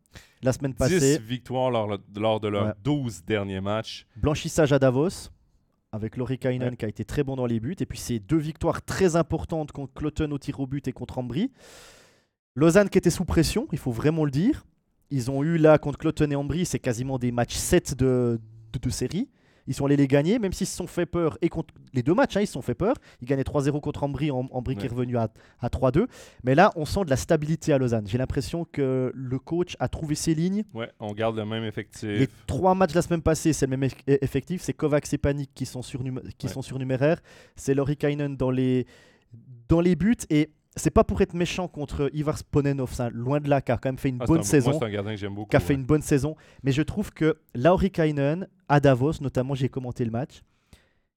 [0.43, 1.19] la semaine 10 passée.
[1.19, 2.73] victoires lors, lors de leurs Ouais.
[2.84, 4.05] 12 derniers matchs.
[4.17, 5.30] Blanchissage à Davos
[5.91, 6.76] avec Laurie Kainen Ouais.
[6.76, 7.76] qui a été très bon dans les buts.
[7.80, 11.17] Et puis ces deux victoires très importantes contre Cloton au tir au but et contre
[11.19, 11.51] Ambry.
[12.55, 14.65] Lausanne qui était sous pression, il faut vraiment le dire.
[15.11, 18.39] Ils ont eu là contre Cloton et Ambry, c'est quasiment des matchs 7 de,
[18.73, 19.30] de, de série.
[19.68, 21.38] Ils sont allés les gagner, même s'ils se sont fait peur.
[21.41, 22.95] Et contre les deux matchs, hein, ils se sont fait peur.
[23.22, 26.05] Ils gagnaient 3-0 contre Ambry, Am- Ambry qui est revenu à, à 3-2.
[26.43, 28.05] Mais là, on sent de la stabilité à Lausanne.
[28.07, 30.63] J'ai l'impression que le coach a trouvé ses lignes.
[30.74, 32.03] Ouais, on garde le même effectif.
[32.03, 34.61] Les trois matchs de la semaine passée, c'est le même eff- effectif.
[34.61, 36.53] C'est Kovacs et Panic qui sont, surnum- qui Ouais.
[36.53, 37.20] sont surnuméraires.
[37.55, 38.86] C'est Laurie Kainen dans les,
[39.68, 40.16] dans les buts.
[40.30, 43.78] Et c'est pas pour être méchant contre Ivar Sponenov, ça, loin de là, qui a
[43.78, 44.71] quand même fait une Ah, bonne un- saison.
[44.71, 45.49] Moi, c'est un gardien que j'aime beaucoup.
[45.49, 45.80] qui a fait ouais.
[45.80, 46.36] une bonne saison.
[46.63, 50.41] Mais je trouve que Lauri Kainen, à Davos, notamment, j'ai commenté le match,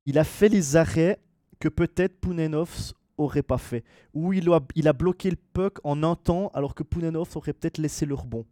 [0.07, 1.19] il a fait les arrêts
[1.59, 3.83] que peut-être Pounenovs aurait pas fait.
[4.15, 7.53] Ou il a, il a bloqué le puck en un temps, alors que Pounenovs aurait
[7.53, 8.47] peut-être laissé le rebond.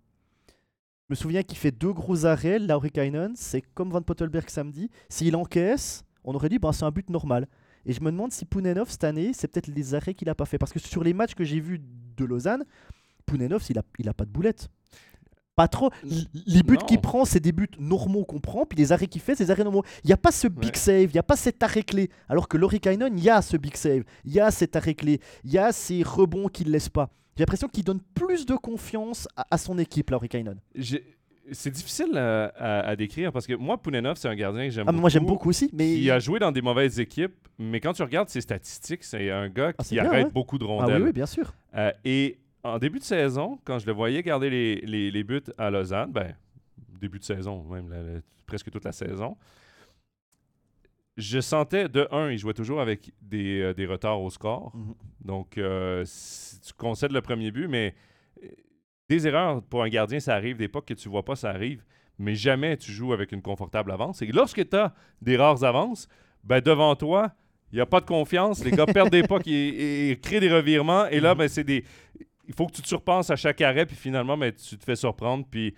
[1.09, 4.91] Je me souviens qu'il fait deux gros arrêts, Lauri Kainen, c'est comme Van Pottelberg samedi.
[5.09, 7.47] S'il encaisse, on aurait dit ben, c'est un but normal.
[7.87, 10.45] Et je me demande si Pounenovs, cette année, c'est peut-être les arrêts qu'il a pas
[10.45, 10.59] fait.
[10.59, 11.81] Parce que sur les matchs que j'ai vus
[12.17, 12.65] de Lausanne,
[13.25, 14.69] Pounenovs, il a, il a pas de boulette.
[15.55, 15.91] Pas trop.
[16.05, 19.23] L- Les buts qu'il prend, c'est des buts normaux qu'on prend, puis les arrêts qu'il
[19.23, 19.85] fait, c'est des arrêts normaux.
[20.05, 20.79] Il n'y a pas ce big Ouais.
[20.79, 22.11] save, il n'y a pas cet arrêt clé.
[22.29, 24.95] Alors que Laurie Kainen, il y a ce big save, il y a cet arrêt
[24.95, 27.09] clé, il y a ces rebonds qu'il ne laisse pas.
[27.37, 30.59] J'ai l'impression qu'il donne plus de confiance à, à son équipe, Laurie Kainen.
[30.75, 31.16] J'ai-
[31.53, 34.85] C'est difficile à, à- à décrire parce que moi, Poulenov, c'est un gardien que j'aime
[34.89, 35.01] Ah, beaucoup.
[35.01, 35.97] moi, j'aime beaucoup aussi, mais.
[35.99, 39.49] Il a joué dans des mauvaises équipes, mais quand tu regardes ses statistiques, c'est un
[39.49, 40.33] gars Ah, qui bien, arrête ouais.
[40.33, 41.03] beaucoup de Ah rondelles.
[41.03, 41.55] oui, oui, bien sûr.
[41.77, 45.43] Euh, et en début de saison, quand je le voyais garder les, les- les buts
[45.57, 46.35] à Lausanne, ben,
[47.01, 49.37] début de saison, même la- la- presque toute la saison,
[51.17, 54.73] je sentais, de un, il jouait toujours avec des, euh, des retards au score.
[54.75, 54.95] Mhm.
[55.25, 57.97] Donc, euh, si tu concèdes le premier but, mais euh,
[59.09, 60.57] des erreurs pour un gardien, ça arrive.
[60.57, 61.85] Des pas que tu vois pas, ça arrive.
[62.19, 64.23] Mais jamais tu joues avec une confortable avance.
[64.23, 66.09] Et lorsque tu as des rares avances,
[66.45, 67.33] ben devant toi,
[67.73, 68.65] il n'y a pas de confiance.
[68.65, 71.07] Les gars perdent des pas et, et créent des revirements.
[71.07, 71.85] Et là, ben, c'est des.
[72.49, 74.95] Il faut que tu te surpenses à chaque arrêt, puis finalement, ben, tu te fais
[74.97, 75.75] surprendre, puis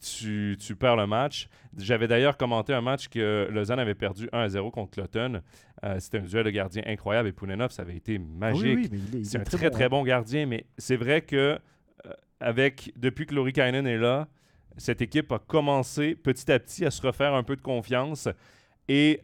[0.00, 1.48] tu, tu perds le match.
[1.76, 5.40] J'avais d'ailleurs commenté un match que Lausanne avait perdu 1 à 0 contre Cloton.
[5.84, 8.90] Euh, C'était un duel de gardiens incroyable et Poulenov, ça avait été Ah oui, magique.
[9.12, 11.58] oui, C'est est un très, très, bon, bon gardien, mais c'est vrai que
[12.40, 14.28] avec depuis que Laurie Kainen est là,
[14.76, 18.28] cette équipe a commencé petit à petit à se refaire un peu de confiance
[18.88, 19.22] et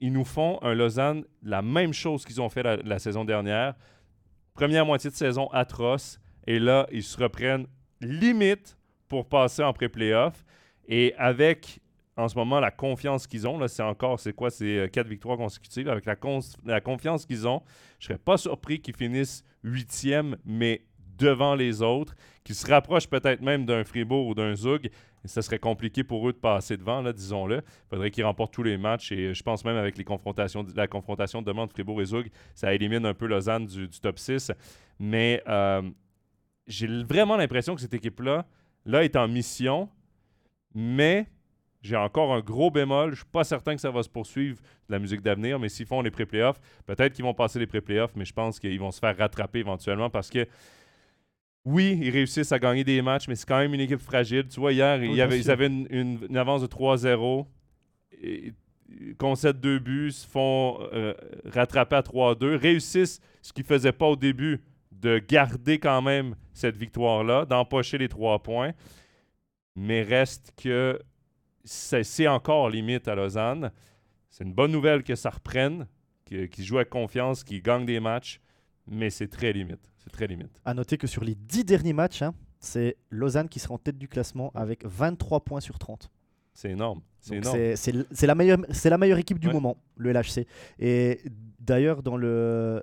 [0.00, 3.74] ils nous font un Lausanne la même chose qu'ils ont fait la, saison dernière.
[4.54, 7.66] Première moitié de saison atroce et là ils se reprennent
[8.00, 8.76] limite
[9.08, 10.44] pour passer en pré-playoff
[10.86, 11.80] et avec
[12.16, 15.08] en ce moment la confiance qu'ils ont là c'est encore c'est quoi c'est euh, quatre
[15.08, 16.16] victoires consécutives avec la,
[16.66, 17.62] la confiance qu'ils ont
[17.98, 20.82] je serais pas surpris qu'ils finissent huitième, mais
[21.18, 22.14] devant les autres,
[22.44, 24.86] qu'ils se rapprochent peut-être même d'un Fribourg ou d'un Zug.
[25.24, 27.56] Et ça serait compliqué pour eux de passer devant, disons-le.
[27.56, 29.12] Il faudrait qu'ils remportent tous les matchs.
[29.12, 32.30] Et je pense même avec les confrontations, la confrontation de demain entre Fribourg et Zug,
[32.54, 34.52] ça élimine un peu Lausanne du, du top 6.
[34.98, 35.82] Mais euh,
[36.66, 38.46] j'ai vraiment l'impression que cette équipe-là,
[38.84, 39.88] là, est en mission,
[40.74, 41.26] mais
[41.82, 43.12] j'ai encore un gros bémol.
[43.12, 45.86] Je suis pas certain que ça va se poursuivre de la musique d'avenir, mais s'ils
[45.86, 48.98] font les pré-playoffs, peut-être qu'ils vont passer les pré-playoffs, mais je pense qu'ils vont se
[48.98, 50.46] faire rattraper éventuellement parce que
[51.72, 54.46] oui, ils réussissent à gagner des matchs, mais c'est quand même une équipe fragile.
[54.48, 57.46] Tu vois, hier, il avait- ils avaient une, une- une avance de 3-0.
[58.22, 58.52] et-
[59.00, 61.12] Ils concèdent deux buts, se font euh,
[61.44, 64.60] rattraper à 3-2, réussissent ce qu'ils ne faisaient pas au début,
[64.92, 68.72] de garder quand même cette victoire-là, d'empocher les trois points.
[69.76, 70.98] Mais reste que
[71.64, 73.70] c'est encore limite à Lausanne.
[74.30, 75.86] C'est une bonne nouvelle que ça reprenne,
[76.24, 78.40] qu'ils jouent avec confiance, qu'ils gagnent des matchs,
[78.90, 79.92] mais c'est très limite.
[80.08, 80.60] C'est très limite.
[80.64, 83.98] À noter que sur les 10 derniers matchs, hein, c'est Lausanne qui sera en tête
[83.98, 86.10] du classement avec 23 points sur 30.
[86.54, 87.02] C'est énorme.
[87.20, 89.52] C'est la, meilleure- c'est la meilleure équipe du Ouais.
[89.52, 90.46] moment, le LHC.
[90.78, 91.20] Et
[91.60, 92.82] d'ailleurs, dans le,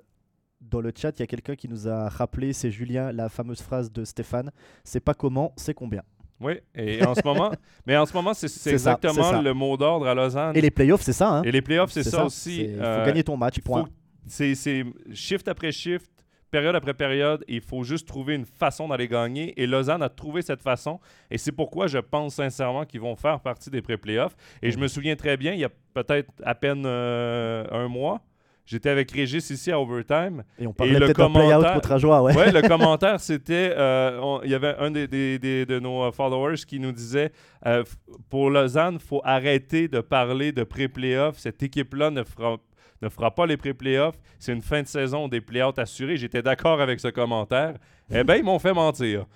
[0.60, 3.60] dans le chat, il y a quelqu'un qui nous a rappelé, c'est Julien, la fameuse
[3.60, 4.50] phrase de Stéphane
[4.84, 6.02] c'est pas comment, c'est combien.
[6.38, 7.50] Oui, et en ce moment,
[7.86, 9.40] mais en ce moment, c'est exactement ça.
[9.40, 10.54] le mot d'ordre à Lausanne.
[10.54, 11.30] Et les playoffs, c'est ça.
[11.38, 12.60] Hein Et les playoffs, c'est ça, aussi.
[12.64, 13.86] Il faut Euh, gagner ton match, faut-
[14.26, 16.10] c'est shift après shift,
[16.56, 17.44] période après période.
[17.48, 19.46] Il faut juste trouver une façon d'aller gagner.
[19.60, 20.98] Et Lausanne a trouvé cette façon.
[21.30, 24.36] Et c'est pourquoi je pense sincèrement qu'ils vont faire partie des pré-playoffs.
[24.62, 28.20] Et je me souviens très bien, il y a peut-être à peine euh, un mois,
[28.68, 30.42] J'étais avec Régis ici à Overtime.
[30.58, 32.36] Et on parlait peut-être d'un play-out commentaire- contre Ajoie, ouais.
[32.36, 33.72] Ouais, le commentaire, c'était.
[33.76, 36.90] euh, on- Il y avait un des, des- des- de nos euh, followers qui nous
[36.90, 37.30] disait
[37.64, 37.84] euh,
[38.28, 41.38] pour Lausanne, il faut arrêter de parler de pré-playoff.
[41.38, 42.56] Cette équipe-là ne fera,
[43.02, 44.16] ne fera pas les pré-playoffs.
[44.38, 46.16] C'est une fin de saison des play-outs assurés.
[46.16, 47.74] J'étais d'accord avec ce commentaire.
[48.10, 49.26] Eh bien, ils m'ont fait mentir.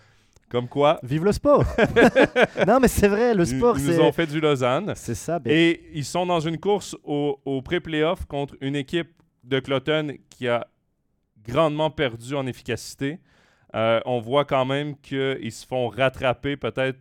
[0.49, 1.63] Comme quoi, Vive le sport
[2.67, 4.01] Non, mais c'est vrai, le sport, ils nous c'est.
[4.01, 4.93] ont fait du Lausanne.
[4.97, 5.39] C'est ça.
[5.39, 9.11] ben, Et ils sont dans une course au, au pré-playoff contre une équipe
[9.45, 10.67] de Cloton qui a
[11.47, 13.21] grandement perdu en efficacité.
[13.77, 16.57] Euh, on voit quand même qu'ils se font rattraper.
[16.57, 16.99] Peut-être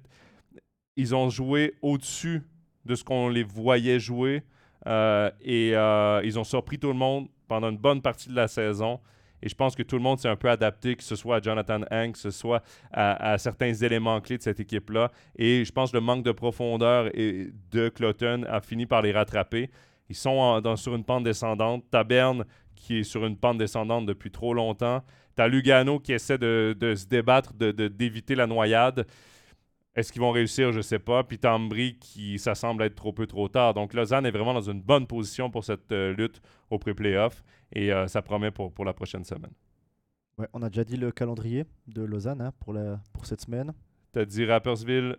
[0.96, 2.44] ils ont joué au-dessus
[2.86, 4.44] de ce qu'on les voyait jouer.
[4.88, 8.48] Euh, et euh, ils ont surpris tout le monde pendant une bonne partie de la
[8.48, 9.00] saison.
[9.42, 11.42] Et je pense que tout le monde s'est un peu adapté, que ce soit à
[11.42, 12.62] Jonathan Hank, que ce soit
[12.92, 15.12] à, certains éléments clés de cette équipe-là.
[15.38, 19.70] Et je pense que le manque de profondeur de Cloton a fini par les rattraper.
[20.10, 21.86] Ils sont sur une pente descendante.
[21.90, 22.44] T'as Berne
[22.76, 25.04] qui est sur une pente descendante depuis trop longtemps.
[25.36, 29.06] T'as Lugano qui essaie de, de se débattre, de- de- d'éviter la noyade.
[30.00, 30.72] Est-ce qu'ils vont réussir?
[30.72, 31.26] Je ne sais pas.
[31.26, 33.74] Puis t'as Ambry qui, ça semble être trop peu trop tard.
[33.74, 37.44] Donc Lausanne est vraiment dans une bonne position pour cette euh, lutte au pré-playoff.
[37.74, 39.52] Et euh, ça promet pour, pour la prochaine semaine.
[40.38, 43.74] ouais, on a déjà dit le calendrier de Lausanne hein, pour, la, pour cette semaine.
[44.14, 45.18] T'as dit Rappersville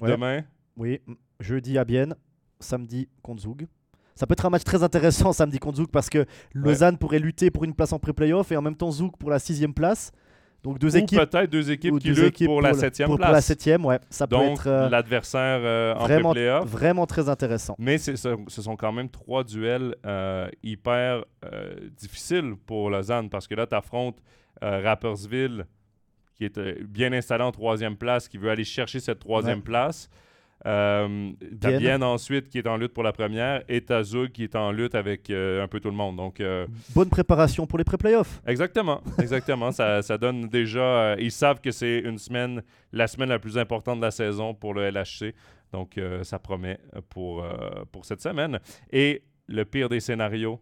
[0.00, 0.10] Ouais.
[0.10, 0.42] demain?
[0.76, 1.00] Oui,
[1.40, 2.14] jeudi à Bienne,
[2.60, 3.66] samedi contre Zoug.
[4.14, 7.50] Ça peut être un match très intéressant samedi contre Zoug parce que Lausanne pourrait lutter
[7.52, 10.10] pour une place en pré-playoff et en même temps Zoug pour la sixième place.
[10.68, 11.18] Donc deux Ou équipes.
[11.18, 13.18] peut-être deux équipes ou qui deux luttent équipes pour, la septième place.
[13.26, 13.98] Pour la septième, ouais.
[14.10, 17.74] Ça peut Donc, être euh, l'adversaire euh, en vraiment, vraiment très intéressant.
[17.78, 21.24] Mais ce, ce sont quand même trois duels euh, hyper
[21.96, 24.18] difficiles pour Lausanne parce que là, tu affrontes
[24.60, 25.66] Rappersville
[26.34, 29.64] qui est bien installé en troisième place, qui veut aller chercher cette troisième Ouais.
[29.64, 30.08] place.
[30.68, 31.32] Euh.
[31.52, 34.70] Bienne ensuite qui est en lutte pour la première et t'as Zug qui est en
[34.70, 36.16] lutte avec euh, un peu tout le monde.
[36.16, 38.42] Donc, euh, Bonne préparation pour les pré-playoffs.
[38.46, 39.72] Exactement, exactement.
[39.72, 40.80] ça, ça donne déjà.
[40.80, 42.62] euh, ils savent que c'est une semaine,
[42.92, 45.34] la semaine la plus importante de la saison pour le LHC.
[45.72, 46.78] Donc, ça promet
[47.10, 47.46] pour,
[47.92, 48.58] pour cette semaine.
[48.90, 50.58] Et le pire des scénarios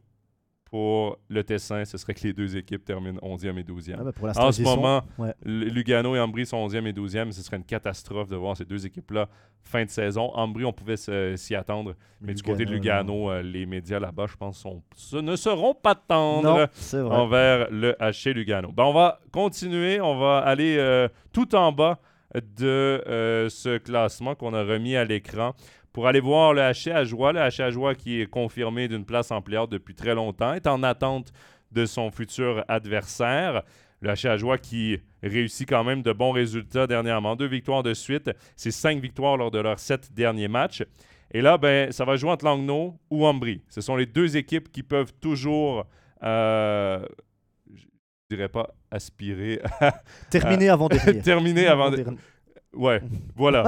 [0.76, 3.96] pour le Tessin, ce serait que les deux équipes terminent 11e et 12e.
[3.98, 4.76] Ah pour l'instant, en ce sont.
[4.76, 5.32] moment, Ouais.
[5.42, 7.32] Lugano et Ambry sont 11e et 12e.
[7.32, 9.26] Ce serait une catastrophe de voir ces deux équipes-là
[9.62, 10.30] fin de saison.
[10.34, 11.94] Ambry, on pouvait s'y attendre.
[12.20, 14.82] Mais du côté de Lugano, euh, les médias là-bas, je pense, sont,
[15.14, 18.70] ne seront pas tendres Non, envers le HC Lugano.
[18.70, 22.00] Ben, on va continuer, on va aller euh, tout en bas
[22.34, 25.54] de euh, ce classement qu'on a remis à l'écran
[25.96, 27.32] pour aller voir le HC Ajoie.
[27.32, 30.82] Le HC Ajoie qui est confirmé d'une place en play depuis très longtemps, est en
[30.82, 31.32] attente
[31.72, 33.62] de son futur adversaire.
[34.02, 37.34] Le HC Ajoie qui réussit quand même de bons résultats dernièrement.
[37.34, 40.82] Deux victoires de suite, c'est cinq victoires lors de leurs sept derniers matchs.
[41.32, 43.62] Et là, ben, ça va jouer entre Langnau ou Ambry.
[43.70, 45.86] Ce sont les deux équipes qui peuvent toujours,
[46.22, 47.06] euh,
[47.74, 47.84] je
[48.30, 49.94] dirais pas aspirer, à
[50.30, 51.22] Terminé avant dernier.
[51.22, 51.90] terminer avant.
[51.90, 52.18] de- Dernier.
[52.76, 53.00] Ouais,
[53.36, 53.64] voilà.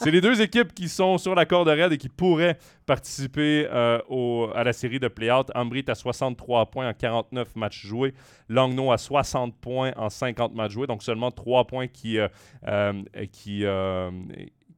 [0.00, 3.98] C'est les deux équipes qui sont sur la corde raide et qui pourraient participer euh,
[4.08, 5.50] au- à la série de play-out.
[5.54, 8.14] Ambry est à 63 points en 49 matchs joués.
[8.48, 10.86] Langnau à 60 points en 50 matchs joués.
[10.86, 12.18] Donc seulement 3 points qui...
[12.18, 12.28] euh,
[12.66, 12.92] euh,
[13.32, 13.64] qui,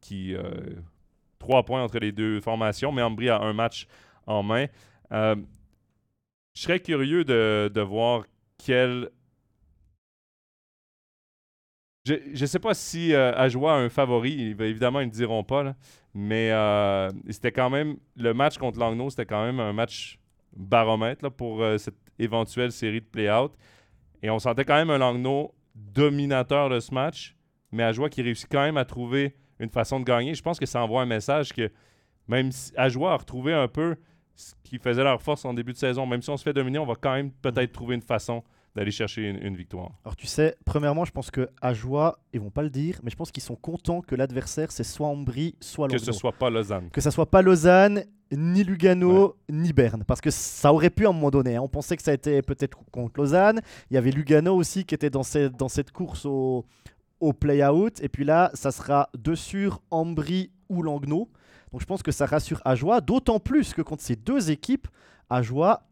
[0.01, 0.35] qui
[1.39, 3.87] 3 points entre les deux formations, mais Ambry a un match
[4.27, 4.67] en main.
[5.13, 5.37] Je
[6.55, 8.25] serais curieux de, de voir
[8.65, 9.11] quel
[12.09, 14.55] je ne sais pas si euh, a un favori.
[14.59, 15.75] Évidemment, ils ne diront pas.
[16.15, 17.97] Mais euh, c'était quand même.
[18.17, 20.19] Le match contre Langnau, c'était quand même un match
[20.57, 23.53] baromètre pour euh, cette éventuelle série de play-out.
[24.23, 27.37] Et on sentait quand même un Langnau dominateur de ce match.
[27.71, 30.35] Mais Ajoie qui réussit quand même à trouver une façon de gagner.
[30.35, 31.71] Je pense que ça envoie un message que
[32.27, 33.97] même si Ajoie a retrouvé un peu
[34.35, 36.79] ce qui faisait leur force en début de saison, même si on se fait dominer,
[36.79, 38.45] on va quand même peut-être trouver une façon
[38.79, 39.91] d'aller chercher une, une victoire.
[40.05, 43.11] Alors tu sais, premièrement, je pense que à joie, ils vont pas le dire, mais
[43.11, 46.05] je pense qu'ils sont contents que l'adversaire c'est soit Ambry, soit Que Langnau.
[46.05, 46.89] ce soit pas Lausanne.
[46.91, 51.09] Que ça soit pas Lausanne, ni Lugano, ni Berne, parce que ça aurait pu à
[51.09, 51.57] un moment donné.
[51.57, 51.63] hein.
[51.63, 53.61] On pensait que ça été peut-être contre Lausanne.
[53.91, 56.65] Il y avait Lugano aussi qui était dans cette, dans cette course au,
[57.21, 61.29] au play-out, et puis là, ça sera de sur Ambry ou Langnau.
[61.73, 64.87] Donc je pense que ça rassure Ajoie, d'autant plus que contre ces deux équipes,
[65.31, 65.83] Ajoie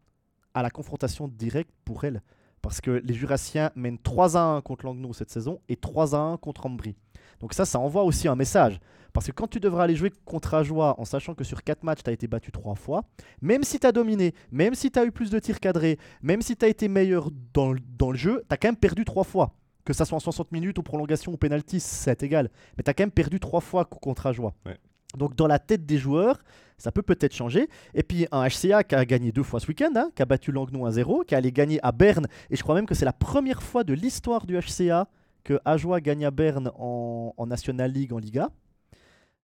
[0.53, 2.21] a la confrontation directe pour elle.
[2.67, 6.17] Parce que les Jurassiens mènent 3 à 1 contre Langnau cette saison et 3 à
[6.17, 6.97] 1 contre Ambry.
[7.39, 8.81] Donc ça, ça envoie aussi un message.
[9.13, 12.03] Parce que quand tu devras aller jouer contre Ajoie en sachant que sur 4 matchs,
[12.03, 13.05] tu as été battu 3 fois,
[13.41, 16.41] même si tu as dominé, même si tu as eu plus de tirs cadrés, même
[16.41, 17.79] si tu as été meilleur dans, le-
[18.17, 19.53] jeu, tu as quand même perdu 3 fois.
[19.85, 22.49] Que ça soit en 60 minutes, ou prolongation, ou penalty, c'est égal.
[22.75, 24.53] Mais tu as quand même perdu 3 fois co- contre Ajoie.
[24.65, 24.77] Ouais.
[25.17, 26.39] Donc dans la tête des joueurs,
[26.77, 27.69] ça peut peut-être changer.
[27.93, 30.51] Et puis un HCA qui a gagné deux fois ce week-end, hein, qui a battu
[30.51, 32.27] Langnau à 0, qui allait gagner à Berne.
[32.49, 35.07] Et je crois même que c'est la première fois de l'histoire du HCA
[35.43, 38.49] que Ajoie gagne à Berne en, National League, en Liga.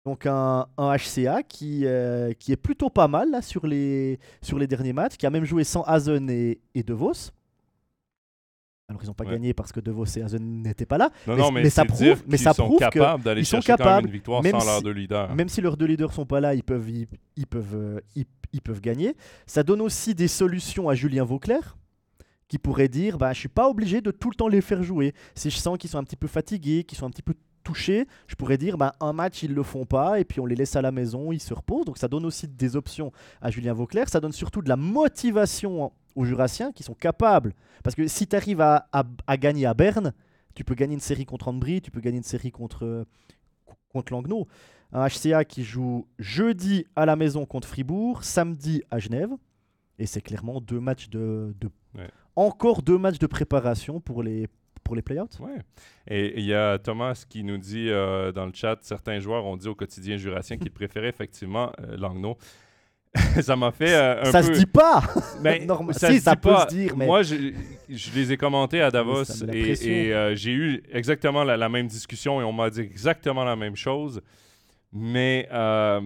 [0.06, 4.66] Donc un, HCA qui, euh, qui est plutôt pas mal là, sur, les, sur les
[4.66, 7.32] derniers matchs, qui a même joué sans Hazen et, et De Vos.
[8.90, 9.32] Alors ils n'ont pas Ouais.
[9.32, 11.12] gagné parce que De Vos et Hazen n'étaient pas là.
[11.28, 13.60] Non, Mais- non, mais, mais ça prouve- mais qu'ils ça sont prouve capables d'aller sont
[13.60, 15.36] capables, une victoire même sans leurs si- deux leaders.
[15.36, 18.62] Même si leurs deux leaders sont pas là, ils peuvent, ils, ils peuvent, ils, ils
[18.62, 19.16] peuvent gagner.
[19.46, 21.78] Ça donne aussi des solutions à Julien Vauclair,
[22.48, 25.14] qui pourrait dire bah, Je suis pas obligé de tout le temps les faire jouer.
[25.36, 28.08] Si je sens qu'ils sont un petit peu fatigués, qu'ils sont un petit peu touchés,
[28.26, 30.76] je pourrais dire bah, Un match, ils le font pas, et puis on les laisse
[30.76, 31.86] à la maison, ils se reposent.
[31.86, 34.10] Donc ça donne aussi des options à Julien Vauclair.
[34.10, 37.54] Ça donne surtout de la motivation aux Jurassiens qui sont capables.
[37.84, 40.14] Parce que si tu arrives à, à- à gagner à Berne,
[40.56, 43.06] tu peux gagner une série contre Ambry, tu peux gagner une série contre, euh,
[43.90, 44.48] contre Langnau
[44.92, 49.30] un HCA qui joue jeudi à la maison contre Fribourg, samedi à Genève.
[50.00, 52.10] Et c'est clairement deux matchs de, de- Ouais.
[52.36, 54.48] encore deux matchs de préparation pour les
[54.84, 55.28] pour les playouts.
[55.40, 55.60] Ouais.
[56.08, 59.58] Et il y a Thomas qui nous dit euh, dans le chat certains joueurs ont
[59.58, 62.38] dit au quotidien jurassien qu'ils préféraient effectivement euh, Langnau.
[63.42, 64.54] ça m'a fait euh, un ça peu.
[64.54, 65.02] se dit pas.
[65.42, 66.68] Mais Normal- ça si, se ça dit peut pas.
[66.70, 67.36] se dire, mais- Moi, je,
[67.90, 72.40] je les ai commentés à Davos et, euh, j'ai eu exactement la, la même discussion
[72.40, 74.22] et on m'a dit exactement la même chose.
[74.92, 76.02] Mais, euh,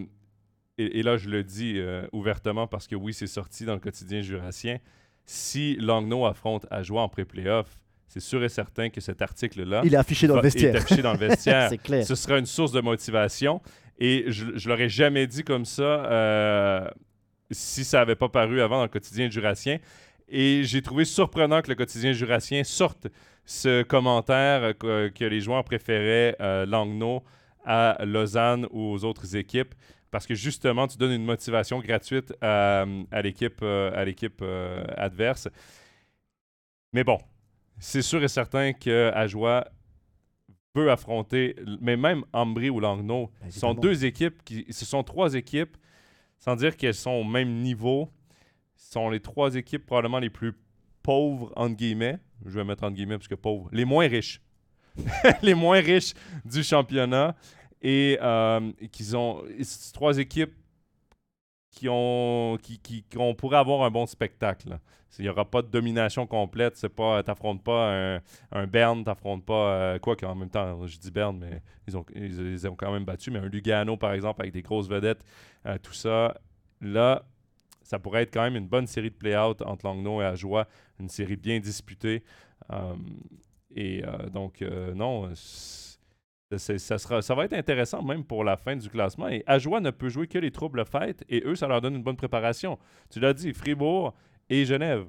[0.78, 3.80] et, et là, je le dis euh, ouvertement parce que oui, c'est sorti dans le
[3.80, 4.78] quotidien jurassien.
[5.26, 7.68] Si Langnau affronte à jouer en pré-playoff,
[8.08, 10.76] c'est sûr et certain que cet article-là Il est affiché dans le va- est vestiaire.
[10.76, 12.06] affiché dans le vestiaire c'est clair.
[12.06, 13.62] ce sera une source de motivation.
[14.00, 16.88] Et je, je l'aurais jamais dit comme ça euh,
[17.52, 19.80] si ça n'avait pas paru avant dans le quotidien jurassien.
[20.30, 23.08] Et j'ai trouvé surprenant que le quotidien jurassien sorte
[23.46, 27.24] ce commentaire euh, que, les joueurs préféraient euh, Langnau
[27.66, 29.74] à Lausanne ou aux autres équipes.
[30.12, 32.86] Parce que justement, tu donnes une motivation gratuite à,
[33.24, 35.50] l'équipe euh, adverse.
[36.94, 37.18] Mais bon,
[37.80, 39.66] c'est sûr et certain que Ajoie
[40.74, 45.36] peut affronter, mais même Ambry ou Langnau, ce sont deux équipes qui, ce sont trois
[45.36, 45.78] équipes,
[46.40, 48.10] sans dire qu'elles sont au même niveau,
[48.76, 50.54] ce sont les trois équipes probablement les plus
[51.04, 52.18] pauvres entre guillemets.
[52.46, 54.42] Je vais mettre entre guillemets parce que pauvres, les moins riches,
[55.44, 56.14] les moins riches
[56.44, 57.36] du championnat.
[57.86, 60.54] Et euh, qu'ils ont c'est trois équipes
[61.74, 64.80] qui ont qui, qui, qu'on pourrait avoir un bon spectacle.
[65.20, 66.76] Il n'y aura pas de domination complète.
[66.76, 68.22] C'est pas, pas un,
[68.52, 72.06] un Berne, t'affrontes pas euh, quoi qu'en même temps, je dis Berne, mais ils ont,
[72.16, 73.30] ils, ont quand même battu.
[73.30, 75.24] Mais un Lugano, par exemple, avec des grosses vedettes,
[75.66, 76.36] euh, tout ça,
[76.82, 77.26] là,
[77.84, 80.68] ça pourrait être quand même une bonne série de play-out entre Langnau et Ajoie,
[81.00, 82.24] une série bien disputée.
[82.72, 82.96] Euh,
[83.76, 84.64] et donc,
[84.94, 85.32] non,
[86.58, 89.28] ça, sera, va être intéressant même pour la fin du classement.
[89.28, 92.04] Et Ajoie ne peut jouer que les troubles fêtes et eux, ça leur donne une
[92.04, 92.78] bonne préparation.
[93.10, 94.14] Tu l'as dit, Fribourg
[94.50, 95.06] et Genève.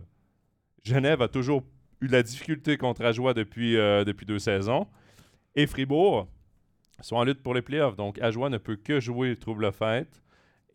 [0.83, 1.63] Genève a toujours
[2.01, 4.87] eu de la difficulté contre Ajoie depuis, euh, depuis deux saisons.
[5.55, 6.29] Et Fribourg
[7.01, 7.97] sont en lutte pour les playoffs.
[7.97, 10.23] Donc, Ajoie ne peut que jouer les troubles fêtes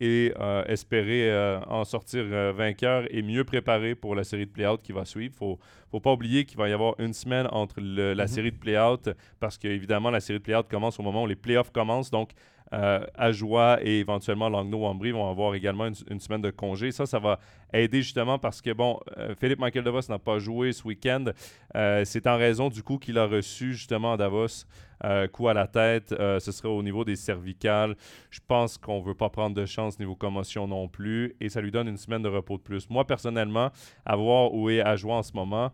[0.01, 4.51] et euh, espérer euh, en sortir euh, vainqueur et mieux préparé pour la série de
[4.51, 5.25] play-out qui va suivre.
[5.31, 5.59] Il ne faut,
[5.91, 8.27] faut pas oublier qu'il va y avoir une semaine entre le- la Mhm.
[8.29, 11.71] série de play-out parce qu'évidemment, la série de play-out commence au moment où les playoffs
[11.71, 12.11] commencent.
[12.11, 12.29] Donc,
[12.73, 16.91] euh, Ajoie et éventuellement Langnau-Ambry vont avoir également une, semaine de congé.
[16.91, 17.39] Ça, ça va
[17.73, 21.25] aider justement parce que, bon, euh, Philippe Michael Davos n'a pas joué ce week-end.
[21.75, 24.65] Euh, C'est en raison du coup qu'il a reçu justement à Davos
[25.03, 26.09] euh, coup à la tête.
[26.09, 27.95] Ce serait au niveau des cervicales.
[28.29, 31.35] Je pense qu'on ne veut pas prendre de chance niveau commotion non plus.
[31.39, 32.89] Et ça lui donne une semaine de repos de plus.
[32.89, 33.71] Moi, personnellement,
[34.05, 35.71] à voir où est Ajoie en ce moment,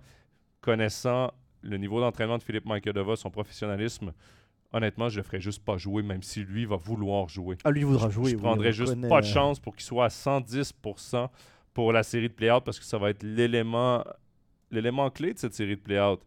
[0.62, 1.32] connaissant
[1.62, 4.14] le niveau d'entraînement de Philippe Michael Davos, son professionnalisme,
[4.76, 7.58] honnêtement, je le ferais juste pas jouer, même si lui va vouloir jouer.
[7.64, 8.32] Ah, lui voudra Je- jouer.
[8.32, 11.30] Je oui, prendrais juste connaît, pas de euh, chance pour qu'il soit à 110%
[11.74, 14.04] pour la série de play-out parce que ça va être l'élément
[14.72, 16.20] l'élément clé de cette série de play-out.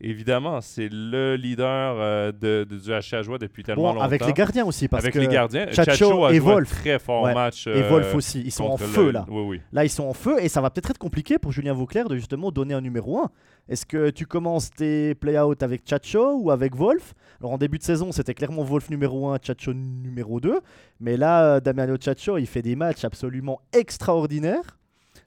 [0.00, 4.04] Évidemment, c'est le leader euh, de, de- du HC depuis tellement Bon, longtemps.
[4.04, 5.66] avec les gardiens aussi, parce Avec que les gardiens.
[5.72, 6.70] Chacho Chacho a et joué un Wolf.
[6.70, 7.34] très fort Ouais.
[7.34, 7.66] match.
[7.66, 9.26] et euh, Wolf aussi, ils sont en feu le- là.
[9.28, 9.60] Oui, oui.
[9.72, 12.14] Là, ils sont en feu et ça va peut-être être compliqué pour Julien Vauclair de
[12.14, 13.30] justement donner un numéro 1.
[13.68, 17.14] Est-ce que tu commences tes play-out avec Chacho ou avec Wolf?
[17.40, 20.60] Alors en début de saison, c'était clairement Wolf numéro 1, Chacho numéro 2.
[21.00, 24.78] Mais là, euh, Damiano Chacho, il fait des matchs absolument extraordinaires.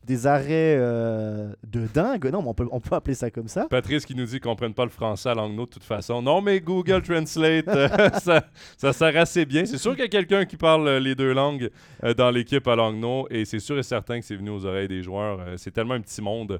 [0.04, 2.26] Des arrêts euh, de dingue.
[2.26, 3.68] Non, mais on peut, on peut appeler ça comme ça.
[3.70, 6.22] Patrice qui nous dit qu'on ne comprenne pas le français à Langnau de toute façon.
[6.22, 7.88] Non, mais Google Translate, euh,
[8.20, 8.43] ça,
[8.78, 9.66] ça sert assez bien.
[9.66, 11.70] C'est sûr qu'il y a quelqu'un qui parle euh, les deux langues
[12.04, 14.88] euh, dans l'équipe à Langnau et c'est sûr et certain que c'est venu aux oreilles
[14.88, 15.39] des joueurs.
[15.58, 16.60] C'est tellement un petit monde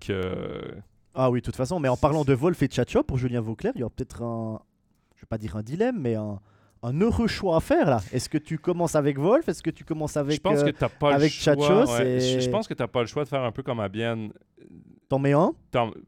[0.00, 0.76] que.
[1.14, 1.80] Ah oui, de toute façon.
[1.80, 4.60] Mais en parlant de Wolf et Chacho, pour Julien Vauclair, il y aura peut-être un.
[5.16, 6.38] Je vais pas dire un dilemme, mais un,
[6.82, 8.00] un heureux choix à faire là.
[8.12, 9.48] Est-ce que tu commences avec Wolf?
[9.48, 10.36] Est-ce que tu commences avec.
[10.36, 11.84] je pense euh, que t'as pas avec le choix.
[11.98, 12.20] Ouais.
[12.20, 14.32] Je je pense que t'as pas le choix de faire un peu comme à Bienne.
[15.08, 15.52] T'en mets un?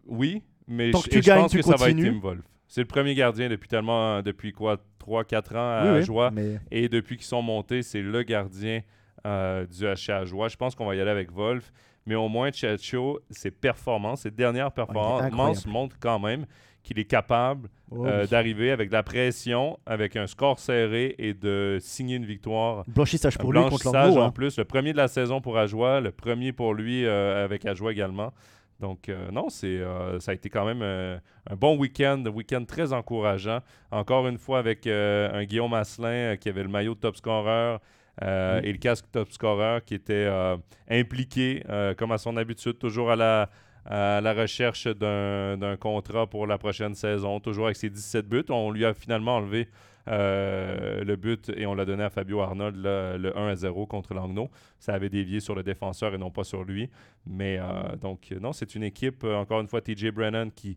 [0.06, 2.12] Oui, mais Tant je, que tu je gagnes, pense tu que ça va être continues.
[2.12, 2.40] Tim Wolf.
[2.66, 6.30] C'est le premier gardien depuis tellement, depuis quoi, 3-4 ans à oui, Joie.
[6.30, 8.82] mais- Et depuis qu'ils sont montés, c'est le gardien
[9.26, 10.48] euh, du HC à Joie.
[10.48, 11.72] Je pense qu'on va y aller avec Wolf.
[12.08, 16.46] Mais au moins, Chacho, ses performances, ses dernières performances montrent quand même
[16.82, 18.28] qu'il est capable Oh, euh, oui.
[18.28, 22.84] d'arriver avec de la pression, avec un score serré et de signer une victoire.
[22.86, 24.22] Blanchissage pour lui contre blanchissage l'Anglo.
[24.22, 24.30] en hein.
[24.30, 27.92] plus, le premier de la saison pour Ajoie, le premier pour lui euh, avec Ajoie
[27.92, 28.32] également.
[28.80, 31.18] Donc euh, non, c'est euh, ça a été quand même euh,
[31.50, 33.60] un bon week-end, un week-end très encourageant.
[33.90, 37.78] Encore une fois avec un Guillaume Asselin qui avait le maillot de top scorer
[38.22, 38.64] euh, Mm.
[38.64, 40.56] et le casque top scorer qui était euh,
[40.90, 43.50] impliqué euh, comme à son habitude, toujours à la
[43.90, 48.44] à la recherche d'un contrat pour la prochaine saison, toujours avec ses 17 buts.
[48.50, 49.68] On lui a finalement enlevé
[50.08, 54.12] euh, le but et on l'a donné à Fabio Arnold, le 1 à 0 contre
[54.12, 54.50] Langnau.
[54.78, 56.90] Ça avait dévié sur le défenseur et non pas sur lui.
[57.26, 60.76] Mais euh, donc, non, c'est une équipe, encore une fois, TJ Brennan, qui,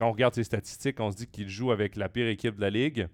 [0.00, 2.60] quand on regarde ses statistiques, on se dit qu'il joue avec la pire équipe de
[2.60, 3.06] la ligue.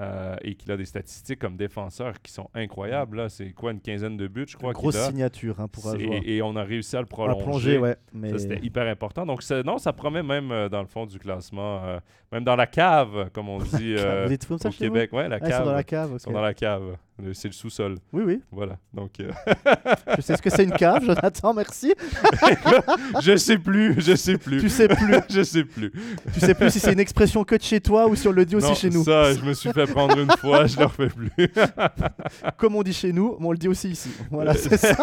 [0.00, 3.16] Euh, et qu'il a des statistiques comme défenseur qui sont incroyables.
[3.18, 3.28] là.
[3.28, 5.06] C'est quoi, une quinzaine de buts, je crois qu'il Grosse a?
[5.06, 6.16] signature hein, pour C'est- Ajoie.
[6.24, 7.44] Et on a réussi à le À prolonger.
[7.44, 7.96] plonger, ouais.
[8.12, 8.30] Mais...
[8.30, 9.24] Ça, c'était hyper important.
[9.24, 12.00] Donc, ça- non, ça promet même euh, dans le fond du classement, euh,
[12.32, 15.12] même dans la cave, comme on dit Vous dites comme ça au Québec.
[15.12, 15.64] Ouais, la Ah, ils sont cave.
[15.66, 16.10] dans la cave.
[16.14, 16.96] Ils sont dans la cave.
[17.22, 17.96] Le- C'est le sous-sol.
[18.12, 18.40] Oui, oui.
[18.50, 18.76] Voilà.
[18.92, 19.30] Donc, euh,
[20.16, 21.94] Je sais ce que c'est une cave, Jonathan, merci.
[23.22, 24.00] je sais plus.
[24.00, 24.60] Je sais plus.
[24.60, 25.14] Tu sais plus.
[25.30, 25.92] je sais plus.
[26.32, 28.44] Tu sais plus si c'est une expression que de chez toi ou si on le
[28.44, 29.04] dit aussi chez nous.
[29.04, 31.30] Ça, je me suis fait prendre une fois, je ne le refais plus.
[32.56, 34.10] Comme on dit chez nous, on le dit aussi ici.
[34.30, 34.96] Voilà, c'est ça.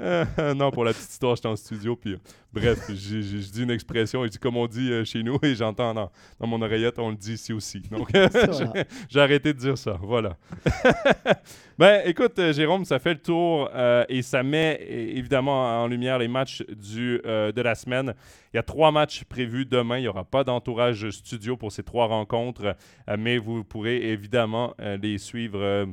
[0.00, 2.18] Euh, non, pour la petite histoire, j'étais en studio, puis euh,
[2.52, 3.18] bref, je
[3.50, 6.10] dis une expression, et dis comme on dit euh, chez nous, et j'entends dans,
[6.40, 7.80] dans mon oreillette, on le dit ici aussi.
[7.90, 8.08] Donc,
[9.08, 10.36] j'ai arrêté de dire ça, voilà.
[11.78, 16.18] ben, écoute, euh, Jérôme, ça fait le tour, euh, et ça met évidemment en lumière
[16.18, 18.14] les matchs du, euh, de la semaine.
[18.52, 21.82] Il y a trois matchs prévus demain, il n'y aura pas d'entourage studio pour ces
[21.82, 22.76] trois rencontres,
[23.18, 25.86] mais vous pourrez évidemment les suivre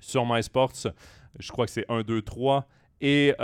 [0.00, 0.88] sur MySports.
[1.38, 2.66] Je crois que c'est 1, 2, 3.
[3.02, 3.34] Et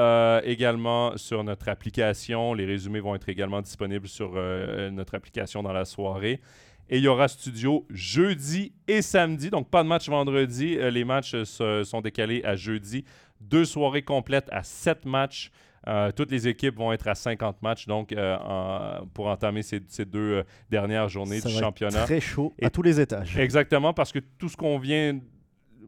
[0.44, 2.54] également sur notre application.
[2.54, 6.40] Les résumés vont être également disponibles sur notre application dans la soirée.
[6.90, 9.50] Et il y aura studio jeudi et samedi.
[9.50, 10.76] Donc, pas de match vendredi.
[10.78, 13.04] Euh, les matchs euh, se- sont décalés à jeudi.
[13.40, 15.50] Deux soirées complètes à sept matchs.
[15.86, 19.80] Euh, toutes les équipes vont être à 50 matchs donc euh, en- pour entamer ces,
[19.88, 22.04] ces deux euh, dernières journées Ça du va être championnat.
[22.04, 23.38] Très chaud à Et- tous les étages.
[23.38, 25.18] Exactement, parce que tout ce qu'on vient,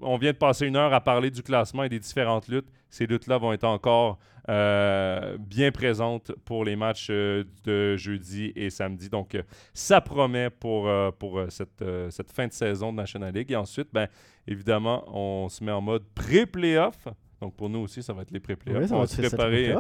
[0.01, 3.07] on vient de passer une heure à parler du classement et des différentes luttes, ces
[3.07, 4.19] luttes-là vont être encore
[4.49, 9.09] euh, bien présentes pour les matchs euh, de jeudi et samedi.
[9.09, 13.53] Donc, euh, ça promet pour, pour cette, cette fin de saison de National League.
[13.53, 14.09] Et ensuite, ben,
[14.47, 17.09] évidemment, on se met en mode pré-playoff.
[17.41, 18.91] Donc, pour nous aussi, ça va être les pré-playoffs.
[18.91, 19.75] Oui, on va se préparer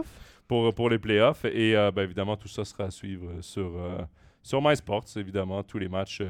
[0.47, 1.45] pour, pour les playoffs.
[1.47, 3.73] Et ben, évidemment, tout ça sera à suivre sur,
[4.43, 6.23] sur MySports, évidemment, tous les matchs,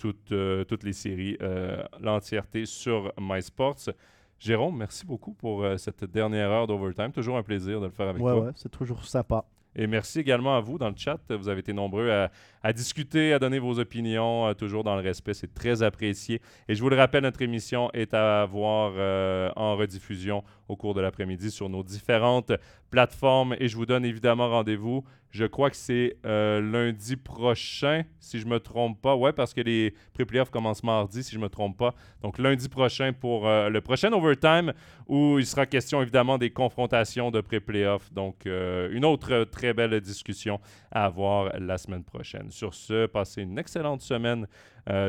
[0.00, 3.90] toutes, euh, toutes les séries, euh, l'entièreté sur MySports.
[4.38, 7.12] Jérôme, merci beaucoup pour euh, cette dernière heure d'overtime.
[7.12, 8.44] Toujours un plaisir de le faire avec Ouais, toi.
[8.46, 9.44] ouais, c'est toujours sympa.
[9.76, 11.20] Et merci également à vous dans le chat.
[11.28, 12.30] Vous avez été nombreux à,
[12.62, 15.32] à discuter, à donner vos opinions, euh, toujours dans le respect.
[15.34, 16.40] C'est très apprécié.
[16.68, 20.94] Et je vous le rappelle, notre émission est à voir euh, en rediffusion au cours
[20.94, 22.52] de l'après-midi sur nos différentes
[22.90, 23.56] plateformes.
[23.58, 25.04] Et je vous donne évidemment rendez-vous.
[25.30, 29.14] Je crois que c'est euh, lundi prochain, si je me trompe pas.
[29.14, 31.94] Ouais, parce que les pré-playoffs commencent mardi, si je me trompe pas.
[32.22, 34.72] Donc lundi prochain pour euh, le prochain overtime,
[35.06, 38.12] où il sera question évidemment des confrontations de pré-playoffs.
[38.12, 40.60] Donc euh, une autre très belle discussion
[40.90, 42.50] à avoir la semaine prochaine.
[42.50, 44.46] Sur ce, passez une excellente semaine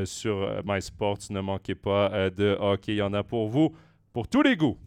[0.04, 1.18] sur MySports.
[1.32, 2.94] Ne manquez pas de hockey.
[2.94, 3.74] Il y en a pour vous,
[4.14, 4.78] pour tous les goûts.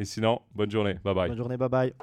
[0.00, 0.94] Et sinon, bonne journée.
[1.04, 1.28] Bye bye.
[1.28, 1.94] Bonne journée, bye bye.